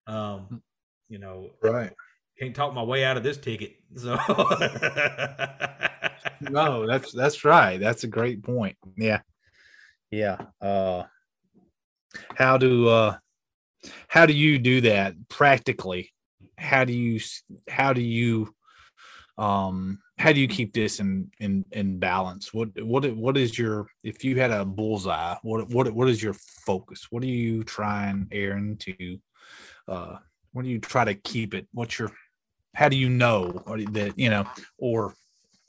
[0.07, 0.61] Um, mm.
[1.09, 1.93] You know, right?
[2.38, 3.77] Can't talk my way out of this ticket.
[3.97, 4.19] So
[6.40, 7.79] no, that's that's right.
[7.79, 8.77] That's a great point.
[8.97, 9.21] Yeah,
[10.11, 10.38] yeah.
[10.61, 11.05] Uh,
[12.35, 13.17] how do uh,
[14.09, 16.12] how do you do that practically?
[16.59, 17.21] How do you
[17.69, 18.55] how do you
[19.37, 23.88] um how do you keep this in in in balance what what what is your
[24.05, 28.29] if you had a bullseye what what what is your focus what are you trying
[28.31, 29.19] aaron to
[29.88, 30.17] uh
[30.55, 31.67] what do you try to keep it?
[31.73, 32.11] What's your
[32.75, 33.62] how do you know
[33.93, 34.47] that you know
[34.79, 35.14] or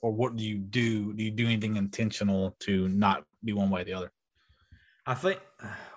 [0.01, 1.11] or what do you do?
[1.13, 4.11] Do you do anything intentional to not be one way or the other?
[5.05, 5.39] I think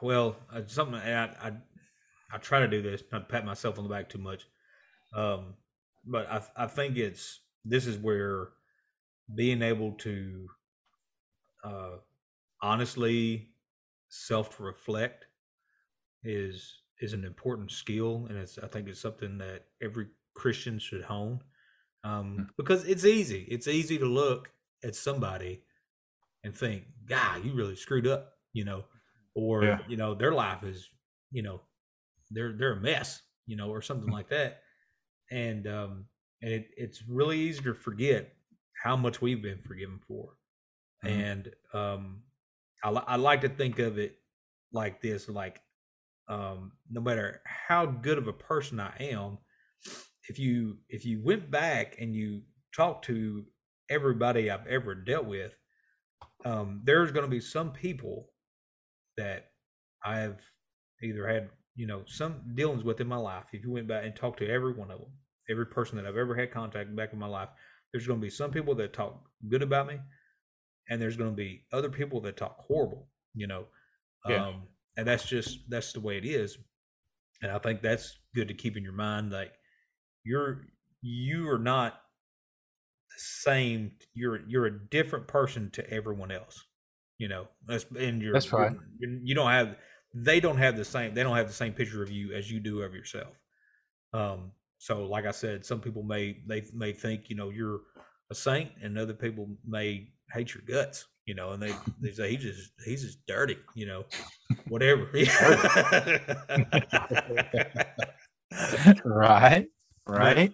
[0.01, 1.53] well uh, something I, I
[2.33, 4.49] i try to do this not pat myself on the back too much.
[5.15, 5.55] Um
[6.05, 8.49] but i i think it's this is where
[9.35, 10.49] being able to
[11.63, 11.97] uh,
[12.63, 13.51] honestly
[14.09, 15.27] self reflect
[16.25, 21.03] is is an important skill, and it's I think it's something that every Christian should
[21.03, 21.41] hone
[22.05, 22.43] um, hmm.
[22.57, 23.47] because it's easy.
[23.49, 24.51] It's easy to look
[24.85, 25.63] at somebody
[26.45, 28.85] and think, "God, you really screwed up," you know,
[29.35, 29.79] or yeah.
[29.89, 30.89] you know, their life is,
[31.31, 31.61] you know,
[32.31, 34.15] they're they're a mess, you know, or something hmm.
[34.15, 34.63] like that.
[35.31, 36.07] And um,
[36.43, 38.33] and it, it's really easy to forget
[38.83, 40.35] how much we've been forgiven for.
[41.05, 41.21] Mm-hmm.
[41.21, 42.23] And um,
[42.83, 44.17] I, I like to think of it
[44.73, 45.61] like this: like
[46.29, 49.39] um, no matter how good of a person I am,
[50.29, 52.43] if you if you went back and you
[52.75, 53.45] talked to
[53.91, 55.55] everybody I've ever dealt with,
[56.45, 58.31] um, there's going to be some people
[59.17, 59.51] that
[60.05, 60.41] I have
[61.03, 63.45] either had, you know, some dealings with in my life.
[63.53, 65.11] If you went back and talked to every one of them,
[65.51, 67.49] every person that I've ever had contact back in my life,
[67.93, 69.99] there's going to be some people that talk good about me,
[70.91, 73.09] and there's going to be other people that talk horrible.
[73.35, 73.65] You know,
[74.27, 74.47] Yeah.
[74.49, 74.63] um,
[74.99, 76.59] and that's just that's the way it is.
[77.41, 79.31] And I think that's good to keep in your mind.
[79.31, 79.53] Like
[80.25, 80.67] you're
[81.01, 83.93] you are not the same.
[84.13, 86.65] You're you're a different person to everyone else.
[87.19, 88.73] You know, that's and you're That's right.
[88.99, 89.77] you're- you don't have
[90.15, 92.59] they don't have the same they don't have the same picture of you as you
[92.59, 93.35] do of yourself.
[94.13, 97.81] Um, so like I said, some people may they may think you know you're
[98.31, 101.07] a saint, and other people may hate your guts.
[101.29, 103.59] You know, and they they say he just he's just dirty.
[103.75, 104.05] You know,
[104.69, 105.09] whatever.
[109.05, 109.67] right.
[110.07, 110.53] Right.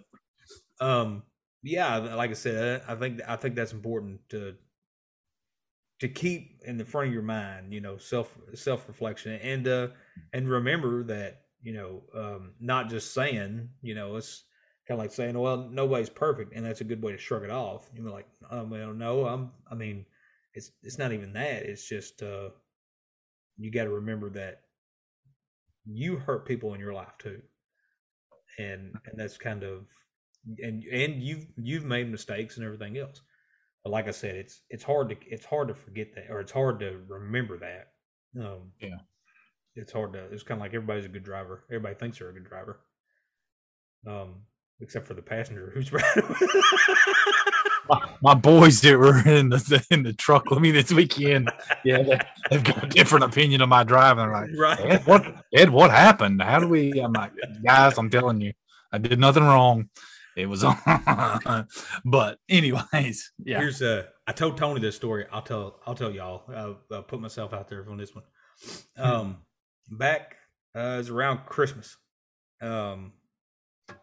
[0.81, 1.23] um
[1.63, 4.53] yeah like i said i think i think that's important to
[5.99, 9.87] to keep in the front of your mind you know self self reflection and uh
[10.33, 14.43] and remember that you know um not just saying you know it's
[14.87, 17.49] kind of like saying well nobody's perfect and that's a good way to shrug it
[17.49, 20.05] off you're like oh well no i'm i mean
[20.55, 22.49] it's it's not even that it's just uh
[23.57, 24.61] you got to remember that
[25.85, 27.41] you hurt people in your life too.
[28.57, 29.87] And and that's kind of
[30.59, 33.21] and and you've you've made mistakes and everything else.
[33.83, 36.51] But like i said it's it's hard to it's hard to forget that or it's
[36.51, 37.91] hard to remember that.
[38.41, 38.97] Um Yeah.
[39.75, 41.65] it's hard to it's kind of like everybody's a good driver.
[41.69, 42.79] Everybody thinks they're a good driver.
[44.07, 44.35] Um
[44.81, 46.23] except for the passenger who's riding
[47.89, 51.51] My, my boys that were in the in the truck with me this weekend,
[51.83, 52.19] yeah, they,
[52.49, 54.31] they've got a different opinion of my driving.
[54.31, 56.41] Like, right Ed, what Ed, what happened?
[56.41, 56.99] How do we?
[56.99, 57.31] I'm like,
[57.63, 58.53] guys, I'm telling you,
[58.91, 59.89] I did nothing wrong.
[60.35, 60.77] It was on.
[62.03, 63.59] but anyways, yeah.
[63.59, 65.25] Here's uh I told Tony this story.
[65.31, 66.43] I'll tell I'll tell y'all.
[66.53, 68.23] I'll, I'll put myself out there on this one.
[68.97, 69.37] Um
[69.89, 70.35] back
[70.75, 71.95] uh it was around Christmas.
[72.61, 73.13] Um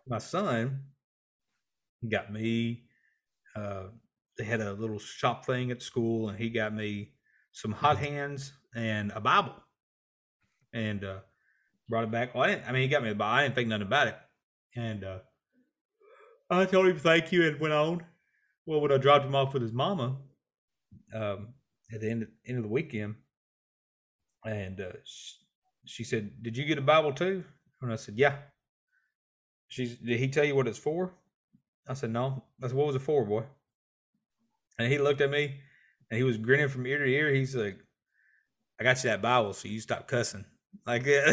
[0.06, 0.84] my son
[2.08, 2.84] got me
[3.56, 3.84] uh
[4.38, 7.12] they had a little shop thing at school and he got me
[7.52, 9.54] some hot hands and a Bible.
[10.72, 11.20] And uh
[11.88, 12.34] brought it back.
[12.34, 13.38] Well, I didn't I mean he got me a Bible.
[13.38, 14.16] I didn't think nothing about it.
[14.76, 15.18] And uh
[16.50, 18.04] I told him thank you and went on.
[18.66, 20.18] Well, when I dropped him off with his mama,
[21.14, 21.54] um,
[21.92, 23.16] at the end end of the weekend,
[24.44, 25.36] and uh, she,
[25.86, 27.44] she said, "Did you get a Bible too?"
[27.80, 28.36] And I said, "Yeah."
[29.68, 29.96] She's.
[29.96, 31.14] Did he tell you what it's for?
[31.88, 33.44] I said, "No." I said, "What was it for, boy?"
[34.78, 35.60] And he looked at me,
[36.10, 37.32] and he was grinning from ear to ear.
[37.32, 37.78] He's like,
[38.80, 40.44] "I got you that Bible, so you stop cussing."
[40.86, 41.26] Like and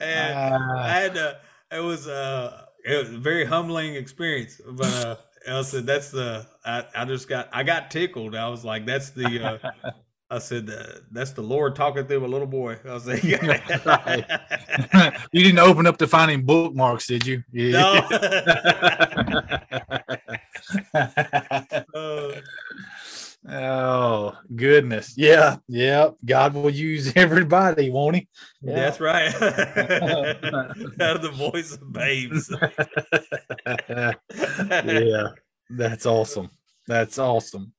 [0.00, 1.38] I had to.
[1.70, 5.16] It was uh, it was a very humbling experience, but uh,
[5.48, 6.46] I said that's the.
[6.64, 8.34] I, I just got I got tickled.
[8.34, 9.60] I was like, that's the.
[9.62, 9.90] Uh,
[10.32, 12.76] I said uh, that's the Lord talking through a little boy.
[12.84, 13.36] I was like, you
[15.42, 17.42] didn't open up to finding bookmarks, did you?
[17.52, 18.06] no.
[23.48, 25.14] Uh, oh goodness.
[25.16, 26.10] Yeah, yeah.
[26.24, 28.28] God will use everybody, won't he?
[28.62, 28.74] Yeah.
[28.76, 29.34] That's right.
[31.00, 32.54] Out of the voice of babes.
[34.84, 35.28] yeah.
[35.70, 36.50] That's awesome.
[36.86, 37.72] That's awesome.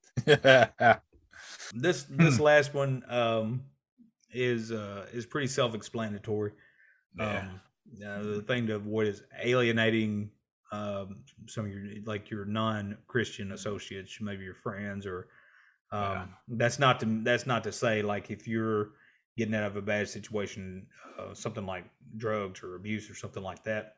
[1.73, 3.65] This this last one um
[4.31, 6.53] is uh is pretty self-explanatory
[7.13, 7.47] Yeah.
[7.47, 7.61] um
[8.05, 10.31] uh, the thing to avoid is alienating
[10.71, 15.29] um some of your like your non-christian associates maybe your friends or
[15.91, 16.27] um Yeah.
[16.49, 18.93] that's not to that's not to say like if you're
[19.37, 20.87] getting out of a bad situation
[21.19, 21.85] uh, something like
[22.17, 23.97] drugs or abuse or something like that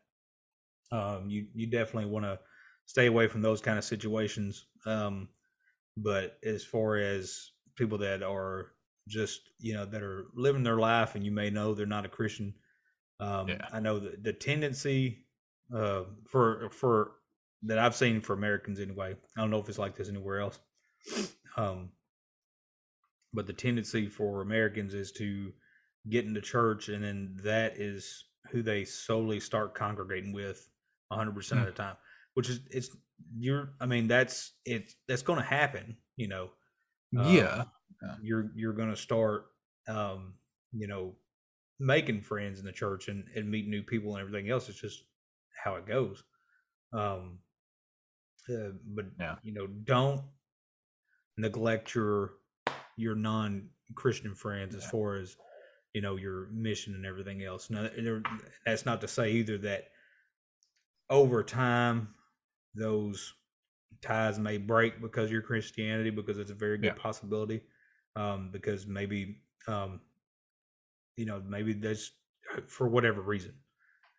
[0.92, 2.40] um you you definitely want to
[2.86, 5.30] stay away from those kind of situations um
[5.98, 8.72] but as far as people that are
[9.08, 12.10] just you know that are living their life and you may know they're not a
[12.10, 12.54] christian
[13.20, 13.68] um Yeah.
[13.72, 15.26] i know that the tendency
[15.76, 17.12] uh for for
[17.64, 20.60] that i've seen for americans anyway i don't know if it's like this anywhere else
[21.58, 21.90] um
[23.34, 25.52] but the tendency for americans is to
[26.10, 30.70] get into church and then that is who they solely start congregating with
[31.12, 31.60] 100% Hmm.
[31.60, 31.96] of the time
[32.34, 32.90] which is it's
[33.38, 36.50] you're i mean that's it's that's going to happen you know
[37.18, 37.64] um, yeah.
[38.22, 39.46] you're you're going to start
[39.88, 40.34] um
[40.72, 41.14] you know
[41.80, 44.70] making friends in the church and and meet new people and everything else.
[44.70, 45.04] It's just
[45.64, 46.24] how it goes.
[46.94, 47.40] Um
[48.50, 49.36] uh, but Yeah.
[49.44, 50.22] you know don't
[51.38, 52.34] neglect your
[52.98, 55.36] your non-christian friends as far as
[55.94, 57.70] you know your mission and everything else.
[57.70, 57.90] Now
[58.66, 59.90] that's not to say either that
[61.10, 62.14] over time
[62.76, 63.34] those
[64.02, 67.02] ties may break because your Christianity, because it's a very good Yeah.
[67.02, 67.62] possibility.
[68.16, 70.00] Um, because maybe, um,
[71.18, 72.12] you know, maybe that's
[72.68, 73.54] for whatever reason,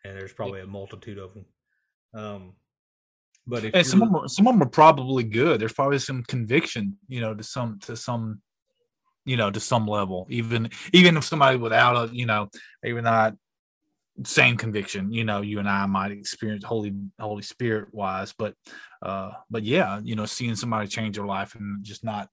[0.04, 1.46] and there's probably a multitude of them.
[2.12, 2.56] Um,
[3.46, 5.60] but if And some of them, are, some of them are probably good.
[5.60, 8.42] There's probably some conviction, you know, to some to some,
[9.24, 10.26] you know, to some level.
[10.30, 12.48] Even even if somebody without a, you know,
[12.82, 13.36] maybe not
[14.22, 18.54] same conviction, you know, you and I might experience Holy Holy Spirit wise, but
[19.02, 22.28] uh, but yeah, you know, seeing somebody change their life and just not,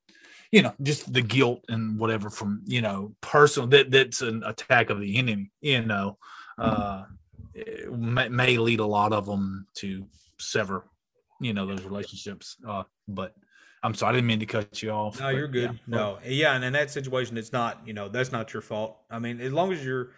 [0.52, 4.90] you know, just the guilt and whatever from you know personal that that's an attack
[4.90, 6.18] of the enemy, you know,
[6.58, 7.04] uh,
[7.92, 10.06] may, may lead a lot of them to
[10.38, 10.86] sever
[11.40, 13.34] you know those relationships uh but
[13.84, 15.72] i'm sorry i didn't mean to cut you off No, but you're good.
[15.72, 15.78] yeah.
[15.88, 17.82] no, yeah, and in that situation, it's not.
[17.86, 18.98] You know, that's not your fault.
[19.10, 20.12] I mean, as long as you're,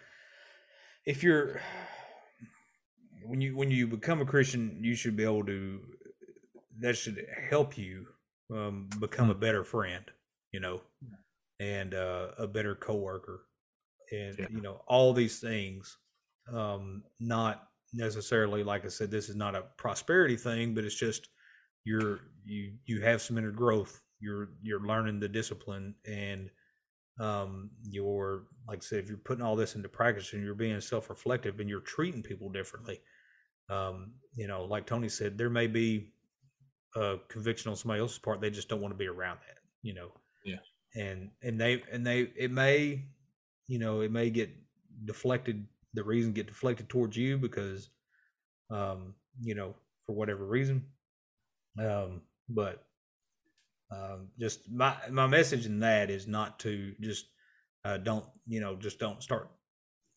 [1.06, 1.60] if you're,
[3.24, 5.80] when you when you become a Christian, you should be able to.
[6.80, 8.06] That should help you
[8.52, 10.04] um, become a better friend.
[10.52, 10.80] You know,
[11.60, 13.46] and uh, a better coworker,
[14.12, 14.46] and Yeah.
[14.50, 15.98] you know all these things.
[16.52, 21.28] Um, not necessarily, like I said, this is not a prosperity thing, but it's just
[21.84, 26.50] you're you you have some inner growth you're you're learning the discipline and
[27.20, 30.80] um you're like i said if you're putting all this into practice and you're being
[30.80, 33.00] self-reflective and you're treating people differently
[33.70, 36.10] um you know like tony said there may be
[36.96, 39.94] a conviction on somebody else's part they just don't want to be around that you
[39.94, 40.10] know
[40.44, 40.56] Yeah.
[40.96, 43.04] and and they and they it may
[43.68, 44.50] you know it may get
[45.04, 47.90] deflected the reason get deflected towards you because
[48.70, 50.84] um you know for whatever reason
[51.78, 52.84] um, but
[53.94, 57.26] um, just my my message in that is not to just
[57.84, 59.50] uh, don't you know just don't start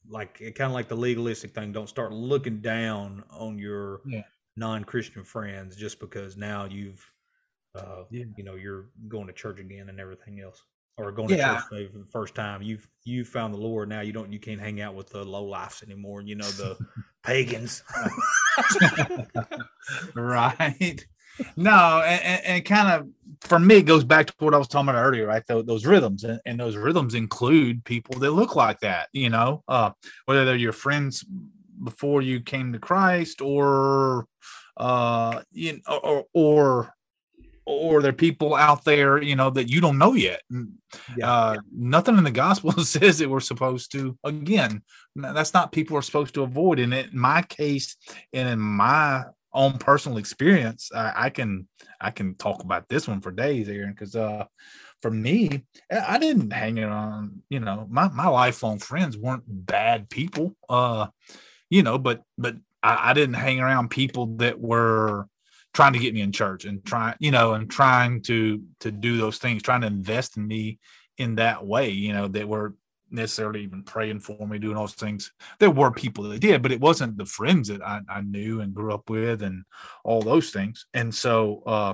[0.09, 1.71] like kind of like the legalistic thing.
[1.71, 4.21] Don't start looking down on your Yeah.
[4.55, 7.05] non-Christian friends just because now you've
[7.75, 8.25] uh, Yeah.
[8.37, 10.61] you know you're going to church again and everything else.
[10.99, 11.35] Or going Yeah.
[11.35, 13.89] to church maybe for the first time, you've you found the Lord.
[13.89, 16.21] Now you don't, you can't hang out with the low lifes anymore.
[16.21, 16.77] You know the
[17.23, 17.83] pagans.
[20.15, 21.05] right
[21.55, 23.07] no and, and, and kind of
[23.41, 25.43] for me it goes back to what i was talking about earlier right?
[25.47, 29.63] Tho- those rhythms and, and those rhythms include people that look like that you know?
[29.67, 29.91] Uh
[30.25, 31.25] whether they're your friends
[31.83, 34.27] before you came to christ or
[34.77, 36.93] uh you know or or
[37.67, 40.41] or they're people out there you know that you don't know yet.
[41.17, 41.31] Yeah.
[41.31, 44.81] uh nothing in the gospel says that we're supposed to again
[45.15, 46.79] that's not people are supposed to avoid.
[46.79, 47.97] It in my case
[48.33, 49.25] and in my
[49.57, 51.67] own personal experience i, I can
[51.99, 54.45] i can talk about this one for days aaron because uh
[55.01, 57.43] for me i I didn't hang it on.
[57.49, 61.07] you know my, my lifelong friends weren't bad people uh
[61.69, 65.27] you know but but I, I didn't hang around people that were
[65.73, 69.17] trying to get me in church and trying you know and trying to to do
[69.17, 70.79] those things trying to invest in me
[71.17, 72.75] in that way you know that were
[73.11, 75.31] necessarily even praying for me doing all those things.
[75.59, 78.73] There were people that did but it wasn't the friends that I, I knew and
[78.73, 79.63] grew up with and
[80.03, 80.85] all those things.
[80.93, 81.93] And so uh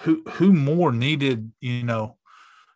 [0.00, 2.16] who who more needed you know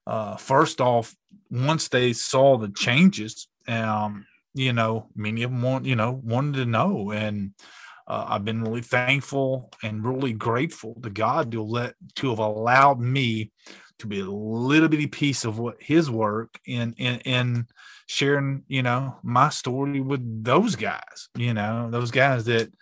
[0.06, 1.14] uh first off
[1.50, 6.54] once they saw the changes um you know many of them want you know wanted
[6.58, 7.10] to know.
[7.10, 7.52] And
[8.06, 13.00] uh, I've been really thankful and really grateful to God to let to have allowed
[13.00, 13.50] me
[13.98, 17.66] to be a little bitty piece of what His work in in in
[18.06, 21.28] sharing, you know, my story with those guys.
[21.36, 22.72] You know, those guys that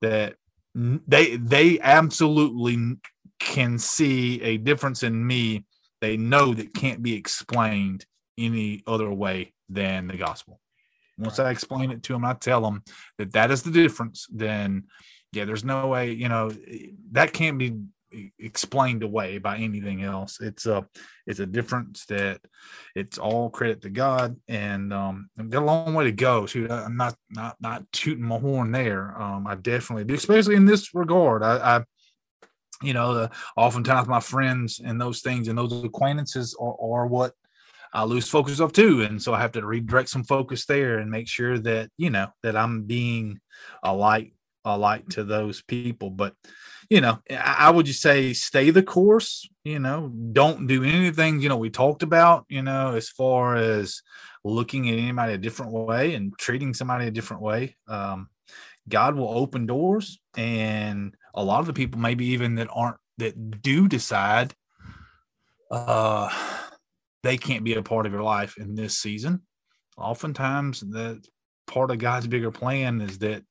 [0.00, 0.34] that
[0.74, 2.96] they they absolutely
[3.40, 5.64] can see a difference in me.
[6.00, 8.06] They know that can't be explained
[8.36, 10.60] any other way than the gospel.
[11.18, 12.84] Once I explain it to them, I tell them
[13.18, 14.28] that that is the difference.
[14.30, 14.84] Then,
[15.32, 16.50] yeah, there's no way, you know,
[17.10, 17.76] that can't be
[18.38, 20.40] explained away by anything else.
[20.40, 20.86] It's a,
[21.26, 22.40] it's a difference that
[22.94, 26.46] it's all credit to God, and um, I've got a long way to go.
[26.54, 29.20] I- I'm not, not, not tooting my horn there.
[29.20, 31.42] Um, I definitely do, especially in this regard.
[31.42, 31.84] I, I
[32.82, 37.32] you know, the, oftentimes my friends and those things and those acquaintances are, are what
[37.92, 39.02] I lose focus of too.
[39.02, 42.28] And so I have to redirect some focus there and make sure that, you know,
[42.42, 43.40] that I'm being
[43.82, 44.34] a light,
[44.64, 46.10] a light to those people.
[46.10, 46.34] But,
[46.90, 51.48] you know, I, would just say stay the course, you know, don't do anything, you
[51.48, 54.02] know, we talked about, you know, as far as
[54.44, 57.76] looking at anybody a different way and treating somebody a different way.
[57.88, 58.28] Um,
[58.88, 63.60] God will open doors and a lot of the people maybe even that aren't that
[63.62, 64.54] do decide
[65.70, 66.30] uh
[67.22, 69.42] they can't be a part of your life in this season.
[69.96, 71.26] Oftentimes, that
[71.66, 73.42] part of God's bigger plan is that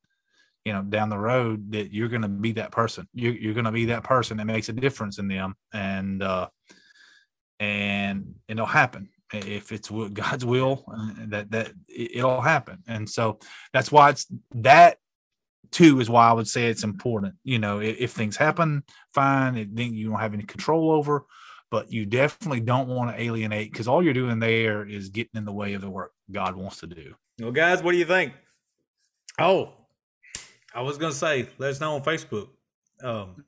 [0.67, 3.07] you know, down the road that you're going to be that person.
[3.13, 5.55] You're, you're going to be that person that makes a difference in them.
[5.71, 6.49] And, uh,
[7.57, 12.79] and it'll happen if it's God's will uh, that, that it'll happen.
[12.85, 13.39] And so
[13.71, 14.97] that's why it's that
[15.71, 17.35] too is why I would say it's important.
[17.45, 19.53] You know, if, if things happen, fine.
[19.73, 21.23] Then you don't have any control over,
[21.71, 25.45] but you definitely don't want to alienate because all you're doing there is getting in
[25.45, 27.15] the way of the work God wants to do.
[27.39, 28.33] Well, guys, what do you think?
[29.39, 29.71] Oh,
[30.77, 32.49] I was gonna say, let us know on Facebook.
[33.03, 33.43] Um,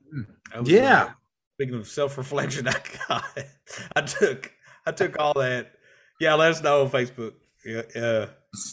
[0.58, 1.12] was, yeah.
[1.54, 2.74] Speaking of self reflection, I
[3.08, 3.24] got,
[3.94, 4.52] I took,
[4.84, 5.74] I took all that.
[6.20, 7.34] Yeah, let us know on Facebook.
[7.64, 8.26] Yeah, uh,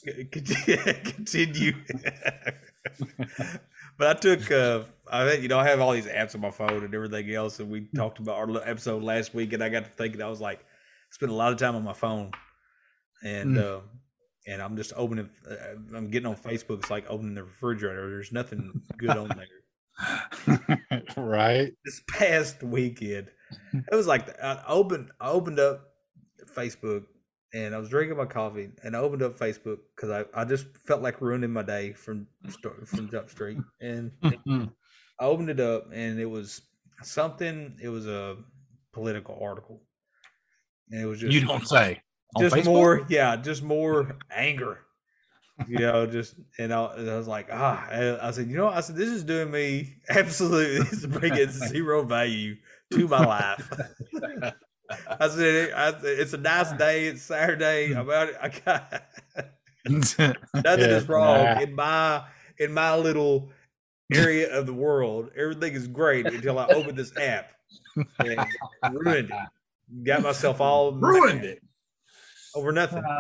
[1.04, 1.74] continue.
[4.00, 6.84] but I took, uh, I you know, I have all these apps on my phone
[6.84, 9.86] and everything else, and we talked about our little episode last week, and I got
[9.86, 12.32] to thinking, I was like, I spent a lot of time on my phone,
[13.24, 13.56] and.
[13.56, 13.78] Mm.
[13.78, 13.82] Uh,
[14.48, 15.30] and I'm just opening.
[15.50, 15.56] Uh,
[15.96, 16.80] I'm getting on Facebook.
[16.80, 18.10] It's like opening the refrigerator.
[18.10, 20.84] There's nothing good on there.
[21.18, 21.74] right.
[21.84, 23.28] This past weekend,
[23.74, 25.12] it was like I opened.
[25.20, 25.82] I opened up
[26.56, 27.06] Facebook
[27.54, 30.66] and I was drinking my coffee and I opened up Facebook because I, I just
[30.86, 32.28] felt like ruining my day from
[32.86, 36.62] from Jump Street and I opened it up and it was
[37.04, 37.78] something.
[37.82, 38.38] It was a
[38.94, 39.82] political article
[40.90, 42.02] and it was just you don't say
[42.40, 42.66] just Facebook?
[42.66, 44.80] more, yeah, just more anger.
[45.68, 48.82] You know, just and I, and I was like, ah, I said, you know, I
[48.82, 52.58] said this is doing me absolutely is bringing zero value
[52.92, 53.72] to my life.
[55.20, 57.08] I said, I, it's a nice day.
[57.08, 57.94] It's Saturday.
[57.94, 58.30] I'm out.
[58.40, 59.04] I got
[59.88, 61.60] nothing yeah, is wrong nah.
[61.62, 62.24] in my
[62.60, 63.50] in my little
[64.14, 65.32] area of the world.
[65.36, 67.50] Everything is great until I open this app
[68.20, 68.46] and
[68.92, 70.04] ruined it.
[70.04, 71.64] Got myself all ruined it
[72.58, 73.04] over nothing.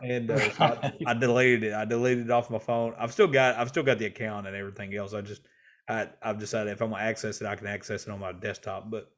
[0.00, 1.74] And uh, so I, I, deleted it.
[1.74, 2.94] I deleted it off my phone.
[2.96, 5.12] I've still got I've still got the account and everything else.
[5.12, 5.42] I just
[5.88, 8.88] I I've decided if I'm gonna access it, I can access it on my desktop.
[8.88, 9.10] But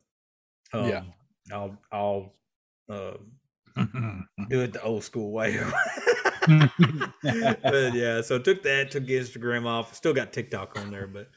[0.73, 1.03] um, yeah,
[1.53, 2.33] I'll I'll
[2.89, 3.13] uh,
[4.49, 5.61] do it the old school way.
[6.47, 9.95] but yeah, so took that, took Instagram off.
[9.95, 11.29] Still got TikTok on there, but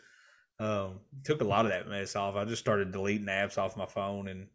[0.60, 2.36] um, took a lot of that mess off.
[2.36, 4.48] I just started deleting apps off my phone, and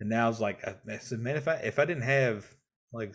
[0.00, 2.46] and now it's like I said, man, if I if I didn't have
[2.94, 3.14] like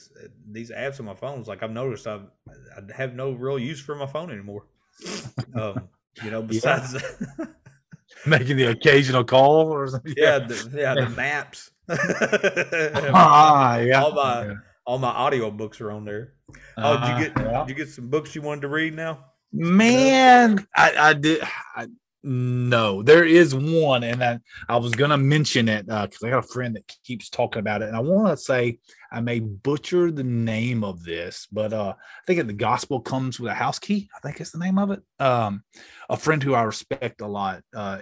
[0.51, 3.95] these apps on my phones, like I've noticed, I've, I have no real use for
[3.95, 4.65] my phone anymore.
[5.55, 5.87] um,
[6.21, 7.45] you know, besides yeah.
[8.25, 10.13] making the occasional call or something.
[10.17, 11.71] Yeah, the, yeah, the maps.
[11.89, 14.03] ah, yeah.
[14.03, 14.53] All my yeah.
[14.85, 16.33] all my audio books are on there.
[16.77, 17.59] Oh, did you uh, get yeah.
[17.59, 19.25] did you get some books you wanted to read now?
[19.53, 21.41] Man, I, I did.
[21.75, 21.87] I,
[22.21, 26.43] no, there is one, and I, I was gonna mention it because uh, I got
[26.43, 28.79] a friend that keeps talking about it, and I want to say
[29.11, 33.51] I may butcher the name of this, but uh, I think the gospel comes with
[33.51, 34.09] a house key.
[34.15, 35.01] I think it's the name of it.
[35.19, 35.63] Um,
[36.09, 37.61] a friend who I respect a lot.
[37.73, 37.99] Uh,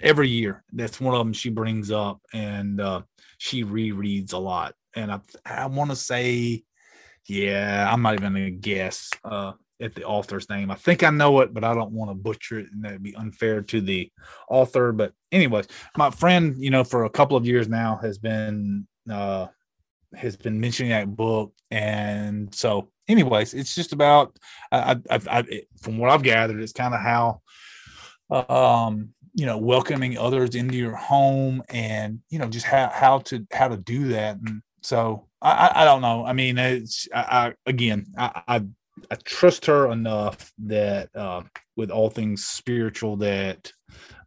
[0.00, 3.02] every year, that's one of them she brings up, and uh,
[3.38, 4.74] she rereads a lot.
[4.94, 6.64] And I, I want to say,
[7.26, 9.10] yeah, I'm not even gonna guess.
[9.24, 9.52] Uh,
[9.84, 10.70] at the author's name.
[10.70, 13.14] I think I know it, but I don't want to butcher it and that'd be
[13.14, 14.10] unfair to the
[14.48, 14.92] author.
[14.92, 19.46] But anyways, my friend, you know, for a couple of years now has been uh
[20.14, 21.52] has been mentioning that book.
[21.70, 24.36] And so anyways, it's just about
[24.72, 27.40] I, I, I from what I've gathered, it's kind of how
[28.30, 33.46] um you know welcoming others into your home and you know just how how to
[33.52, 36.24] how to do that and so I, I don't know.
[36.24, 38.62] I mean, it's I, I again, I, I
[39.10, 41.42] I trust her enough that uh,
[41.76, 43.72] with all things spiritual that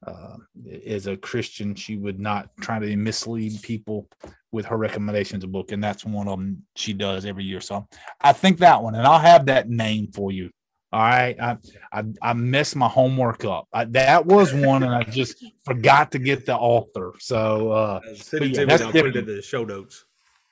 [0.05, 0.37] uh,
[0.85, 4.07] as a Christian she would not try to mislead people
[4.51, 7.61] with her recommendations of book, and that's one of them she does every year.
[7.61, 7.85] So
[8.21, 10.49] I think that one, and I'll have that name for you.
[10.93, 11.57] All right, I
[11.91, 13.67] I, I messed my homework up.
[13.73, 17.13] I, that was one, and I just forgot to get the author.
[17.19, 18.13] So uh, yeah,
[18.65, 18.85] to.
[18.85, 20.05] I'll put it in the show notes.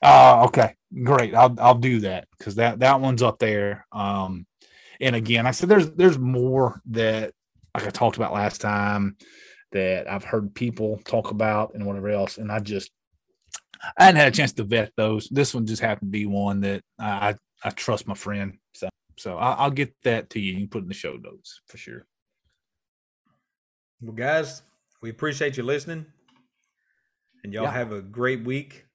[0.06, 1.34] Uh, okay, great.
[1.34, 3.88] I'll I'll do that because that that one's up there.
[3.91, 4.45] Um,
[5.01, 7.34] and again, I said there's there's more that
[7.74, 9.18] like I talked about last time
[9.72, 12.91] that I've heard people talk about and whatever else, and I just
[13.97, 15.28] I hadn't had a chance to vet those.
[15.30, 17.34] This one just happened to be one that I
[17.64, 20.53] I trust my friend, so so I, will get that to you.
[20.53, 22.06] You can put in the show notes for sure.
[24.01, 24.62] Well, guys,
[25.01, 26.06] we appreciate you listening,
[27.43, 27.72] and y'all yeah.
[27.72, 28.86] have a great week.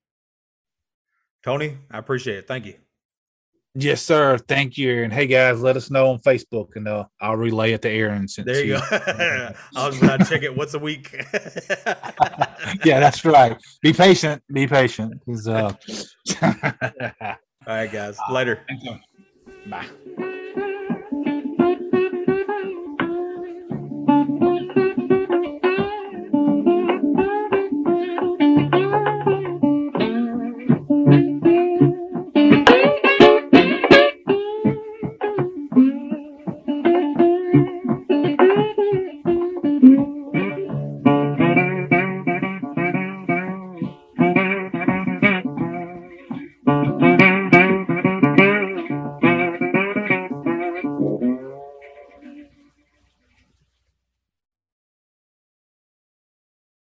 [1.43, 2.49] Tony, I appreciate it.
[2.49, 2.75] Thank you.
[3.75, 4.37] Yes, sir.
[4.37, 5.05] Thank you.
[5.05, 8.27] And hey, guys, let us know on Facebook, and uh, I'll relay it to Aaron.
[8.27, 8.81] Since there you go.
[9.77, 11.13] I was going to check it once a week.
[12.85, 13.57] yeah, that's right.
[13.81, 14.43] Be patient.
[14.53, 15.23] Be patient.
[15.47, 15.73] Uh...
[16.43, 18.19] All right, guys.
[18.29, 18.67] Later.
[19.67, 19.87] Bye.